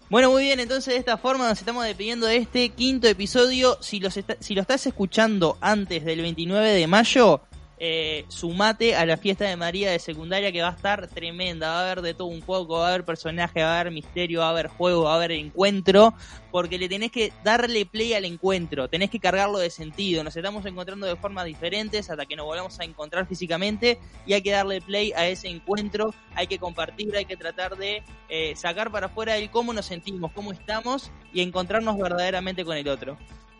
Bueno, 0.09 0.31
muy 0.31 0.43
bien, 0.43 0.59
entonces 0.59 0.95
de 0.95 0.99
esta 0.99 1.17
forma 1.17 1.47
nos 1.47 1.59
estamos 1.59 1.85
despidiendo 1.85 2.27
de 2.27 2.35
este 2.35 2.67
quinto 2.71 3.07
episodio. 3.07 3.77
Si 3.79 4.01
lo 4.01 4.09
estás 4.09 4.85
escuchando 4.85 5.57
antes 5.61 6.03
del 6.03 6.23
29 6.23 6.73
de 6.73 6.87
mayo, 6.87 7.39
eh, 7.81 8.25
sumate 8.27 8.95
a 8.95 9.05
la 9.05 9.15
fiesta 9.15 9.45
de 9.45 9.55
María 9.55 9.89
de 9.89 9.99
secundaria 9.99 10.51
que 10.51 10.61
va 10.61 10.69
a 10.69 10.75
estar 10.75 11.07
tremenda, 11.07 11.69
va 11.69 11.79
a 11.79 11.91
haber 11.91 12.01
de 12.01 12.13
todo 12.13 12.27
un 12.27 12.41
poco, 12.41 12.79
va 12.79 12.87
a 12.87 12.89
haber 12.89 13.05
personaje, 13.05 13.63
va 13.63 13.77
a 13.77 13.79
haber 13.79 13.93
misterio, 13.93 14.41
va 14.41 14.47
a 14.47 14.49
haber 14.49 14.67
juego, 14.67 15.03
va 15.03 15.13
a 15.13 15.15
haber 15.15 15.31
encuentro, 15.31 16.13
porque 16.51 16.77
le 16.77 16.89
tenés 16.89 17.11
que 17.11 17.31
darle 17.43 17.85
play 17.85 18.13
al 18.13 18.25
encuentro, 18.25 18.89
tenés 18.89 19.09
que 19.09 19.19
cargarlo 19.19 19.59
de 19.59 19.69
sentido, 19.69 20.23
nos 20.25 20.35
estamos 20.35 20.65
encontrando 20.65 21.07
de 21.07 21.15
formas 21.15 21.45
diferentes 21.45 22.09
hasta 22.09 22.25
que 22.25 22.35
nos 22.35 22.45
volvamos 22.45 22.77
a 22.81 22.83
encontrar 22.83 23.25
físicamente 23.27 23.97
y 24.25 24.33
hay 24.33 24.41
que 24.41 24.51
darle 24.51 24.81
play 24.81 25.13
a 25.13 25.27
ese 25.27 25.47
encuentro, 25.47 26.13
hay 26.35 26.47
que 26.47 26.59
compartir, 26.59 27.15
hay 27.15 27.25
que 27.25 27.37
tratar 27.37 27.77
de 27.77 28.03
eh, 28.27 28.55
sacar 28.57 28.91
para 28.91 29.05
afuera 29.05 29.37
el 29.37 29.49
cómo 29.49 29.71
nos 29.71 29.85
sentimos, 29.85 30.33
cómo 30.33 30.51
estamos 30.51 31.11
y 31.33 31.41
encontrarnos 31.41 31.97
verdaderamente 31.97 32.65
con 32.65 32.75
el 32.75 32.89
otro. 32.89 33.17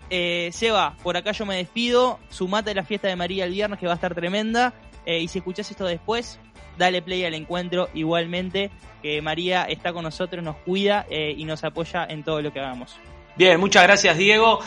Eh, 0.09 0.49
Seba, 0.51 0.95
por 1.03 1.17
acá 1.17 1.31
yo 1.31 1.45
me 1.45 1.55
despido. 1.55 2.19
Sumate 2.29 2.71
a 2.71 2.73
la 2.73 2.83
fiesta 2.83 3.07
de 3.07 3.15
María 3.15 3.45
el 3.45 3.51
viernes 3.51 3.79
que 3.79 3.85
va 3.85 3.93
a 3.93 3.95
estar 3.95 4.15
tremenda. 4.15 4.73
Eh, 5.05 5.19
y 5.19 5.27
si 5.27 5.39
escuchás 5.39 5.69
esto 5.69 5.85
después, 5.85 6.39
dale 6.77 7.01
play 7.01 7.25
al 7.25 7.33
encuentro 7.33 7.89
igualmente. 7.93 8.71
Que 9.01 9.21
María 9.21 9.63
está 9.63 9.93
con 9.93 10.03
nosotros, 10.03 10.43
nos 10.43 10.57
cuida 10.57 11.05
eh, 11.09 11.33
y 11.37 11.45
nos 11.45 11.63
apoya 11.63 12.05
en 12.05 12.23
todo 12.23 12.41
lo 12.41 12.51
que 12.51 12.59
hagamos. 12.59 12.97
Bien, 13.35 13.59
muchas 13.59 13.83
gracias 13.83 14.17
Diego. 14.17 14.59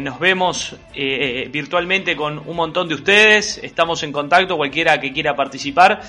Nos 0.00 0.18
vemos 0.18 0.76
virtualmente 0.92 2.14
con 2.14 2.38
un 2.46 2.56
montón 2.56 2.88
de 2.88 2.94
ustedes. 2.94 3.56
Estamos 3.62 4.02
en 4.02 4.12
contacto, 4.12 4.58
cualquiera 4.58 5.00
que 5.00 5.14
quiera 5.14 5.34
participar. 5.34 6.02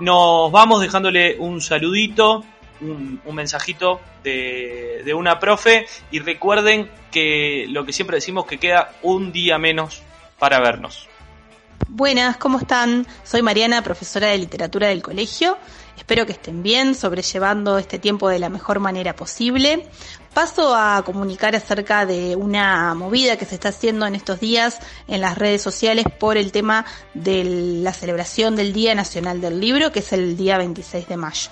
Nos 0.00 0.52
vamos 0.52 0.82
dejándole 0.82 1.36
un 1.38 1.62
saludito 1.62 2.44
un, 2.80 3.20
un 3.24 3.34
mensajito 3.34 4.00
de, 4.22 5.02
de, 5.04 5.14
una 5.14 5.38
profe 5.38 5.86
y 6.10 6.20
recuerden 6.20 6.90
que 7.10 7.66
lo 7.68 7.84
que 7.84 7.92
siempre 7.92 8.16
decimos 8.16 8.46
que 8.46 8.58
queda 8.58 8.92
un 9.02 9.32
día 9.32 9.58
menos 9.58 10.02
para 10.38 10.60
vernos. 10.60 11.08
Buenas, 11.88 12.36
¿cómo 12.36 12.58
están? 12.58 13.06
Soy 13.24 13.42
Mariana, 13.42 13.82
profesora 13.82 14.28
de 14.28 14.38
literatura 14.38 14.88
del 14.88 15.02
colegio. 15.02 15.56
Espero 15.96 16.26
que 16.26 16.32
estén 16.32 16.62
bien, 16.62 16.94
sobrellevando 16.94 17.76
este 17.78 17.98
tiempo 17.98 18.28
de 18.28 18.38
la 18.38 18.48
mejor 18.48 18.78
manera 18.78 19.16
posible. 19.16 19.86
Paso 20.32 20.74
a 20.74 21.02
comunicar 21.04 21.56
acerca 21.56 22.06
de 22.06 22.36
una 22.36 22.94
movida 22.94 23.36
que 23.36 23.44
se 23.44 23.56
está 23.56 23.70
haciendo 23.70 24.06
en 24.06 24.14
estos 24.14 24.38
días 24.38 24.78
en 25.08 25.20
las 25.20 25.36
redes 25.36 25.62
sociales 25.62 26.06
por 26.18 26.36
el 26.36 26.52
tema 26.52 26.84
de 27.14 27.44
la 27.82 27.92
celebración 27.92 28.54
del 28.54 28.72
Día 28.72 28.94
Nacional 28.94 29.40
del 29.40 29.60
Libro, 29.60 29.90
que 29.90 29.98
es 29.98 30.12
el 30.12 30.36
día 30.36 30.58
26 30.58 31.08
de 31.08 31.16
mayo. 31.16 31.50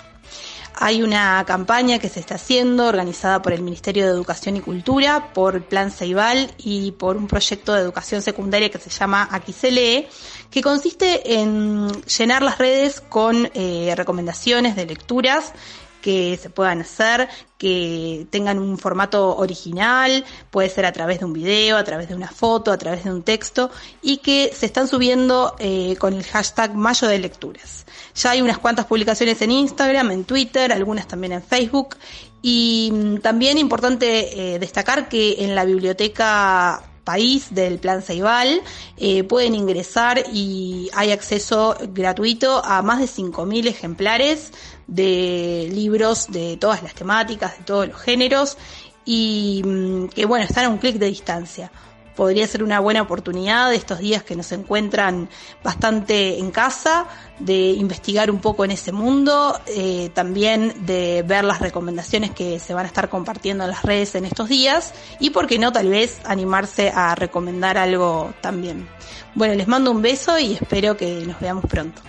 Hay 0.79 1.01
una 1.01 1.43
campaña 1.45 1.99
que 1.99 2.09
se 2.09 2.19
está 2.19 2.35
haciendo, 2.35 2.85
organizada 2.85 3.41
por 3.41 3.53
el 3.53 3.61
Ministerio 3.61 4.05
de 4.05 4.11
Educación 4.11 4.57
y 4.57 4.61
Cultura, 4.61 5.33
por 5.33 5.63
Plan 5.63 5.91
Ceibal 5.91 6.51
y 6.57 6.91
por 6.91 7.17
un 7.17 7.27
proyecto 7.27 7.73
de 7.73 7.81
educación 7.81 8.21
secundaria 8.21 8.69
que 8.69 8.77
se 8.77 8.89
llama 8.89 9.27
Aquí 9.31 9.53
se 9.53 9.71
lee, 9.71 10.07
que 10.51 10.61
consiste 10.61 11.39
en 11.39 11.89
llenar 12.03 12.43
las 12.43 12.57
redes 12.57 13.01
con 13.01 13.49
eh, 13.53 13.93
recomendaciones 13.95 14.75
de 14.75 14.85
lecturas 14.85 15.53
que 16.01 16.37
se 16.41 16.49
puedan 16.49 16.81
hacer, 16.81 17.27
que 17.57 18.27
tengan 18.29 18.59
un 18.59 18.77
formato 18.77 19.35
original, 19.35 20.23
puede 20.51 20.69
ser 20.69 20.85
a 20.85 20.91
través 20.91 21.19
de 21.19 21.25
un 21.25 21.33
video, 21.33 21.77
a 21.77 21.83
través 21.83 22.09
de 22.09 22.15
una 22.15 22.29
foto, 22.29 22.71
a 22.71 22.77
través 22.77 23.03
de 23.03 23.11
un 23.11 23.23
texto, 23.23 23.69
y 24.01 24.17
que 24.17 24.51
se 24.53 24.65
están 24.65 24.87
subiendo 24.87 25.55
eh, 25.59 25.95
con 25.97 26.13
el 26.13 26.23
hashtag 26.23 26.75
Mayo 26.75 27.07
de 27.07 27.19
Lecturas. 27.19 27.85
Ya 28.15 28.31
hay 28.31 28.41
unas 28.41 28.57
cuantas 28.57 28.85
publicaciones 28.85 29.41
en 29.41 29.51
Instagram, 29.51 30.11
en 30.11 30.25
Twitter, 30.25 30.71
algunas 30.71 31.07
también 31.07 31.33
en 31.33 31.43
Facebook, 31.43 31.97
y 32.41 32.91
mm, 32.93 33.17
también 33.17 33.57
importante 33.57 34.55
eh, 34.55 34.59
destacar 34.59 35.09
que 35.09 35.43
en 35.43 35.55
la 35.55 35.65
biblioteca 35.65 36.83
país 37.07 37.55
del 37.55 37.79
Plan 37.79 38.01
Ceibal, 38.01 38.61
eh, 38.97 39.23
pueden 39.23 39.55
ingresar 39.55 40.25
y 40.33 40.89
hay 40.93 41.11
acceso 41.11 41.77
gratuito 41.93 42.61
a 42.65 42.81
más 42.81 42.99
de 42.99 43.05
5.000 43.05 43.65
ejemplares 43.65 44.51
de 44.87 45.69
libros 45.71 46.31
de 46.31 46.57
todas 46.57 46.81
las 46.81 46.93
temáticas, 46.93 47.57
de 47.57 47.63
todos 47.63 47.87
los 47.87 47.99
géneros 47.99 48.57
y 49.05 49.61
mm, 49.65 50.07
que 50.09 50.25
bueno, 50.25 50.45
están 50.45 50.65
a 50.65 50.69
un 50.69 50.77
clic 50.77 50.97
de 50.97 51.07
distancia. 51.07 51.71
Podría 52.15 52.47
ser 52.47 52.63
una 52.63 52.79
buena 52.79 53.03
oportunidad 53.03 53.69
de 53.69 53.75
estos 53.75 53.99
días 53.99 54.23
que 54.23 54.35
nos 54.35 54.51
encuentran 54.51 55.29
bastante 55.63 56.39
en 56.39 56.49
casa, 56.49 57.05
de 57.37 57.69
investigar 57.73 58.31
un 58.31 58.39
poco 58.39 58.65
en 58.65 58.71
ese 58.71 58.91
mundo, 58.91 59.59
eh, 59.67 60.09
también 60.15 60.73
de 60.87 61.23
ver 61.27 61.43
las 61.43 61.59
recomendaciones 61.59 62.31
que 62.31 62.59
se 62.59 62.73
van 62.73 62.85
a 62.85 62.87
estar 62.87 63.07
compartiendo 63.09 63.65
en 63.65 63.69
las 63.69 63.83
redes 63.83 64.15
en 64.15 64.25
estos 64.25 64.49
días 64.49 64.95
y, 65.19 65.29
por 65.29 65.45
qué 65.45 65.59
no, 65.59 65.71
tal 65.71 65.89
vez 65.89 66.19
animarse 66.25 66.89
a 66.89 67.13
recomendar 67.13 67.77
algo 67.77 68.33
también. 68.41 68.87
Bueno, 69.35 69.53
les 69.53 69.67
mando 69.67 69.91
un 69.91 70.01
beso 70.01 70.39
y 70.39 70.55
espero 70.55 70.97
que 70.97 71.23
nos 71.23 71.39
veamos 71.39 71.65
pronto. 71.65 72.01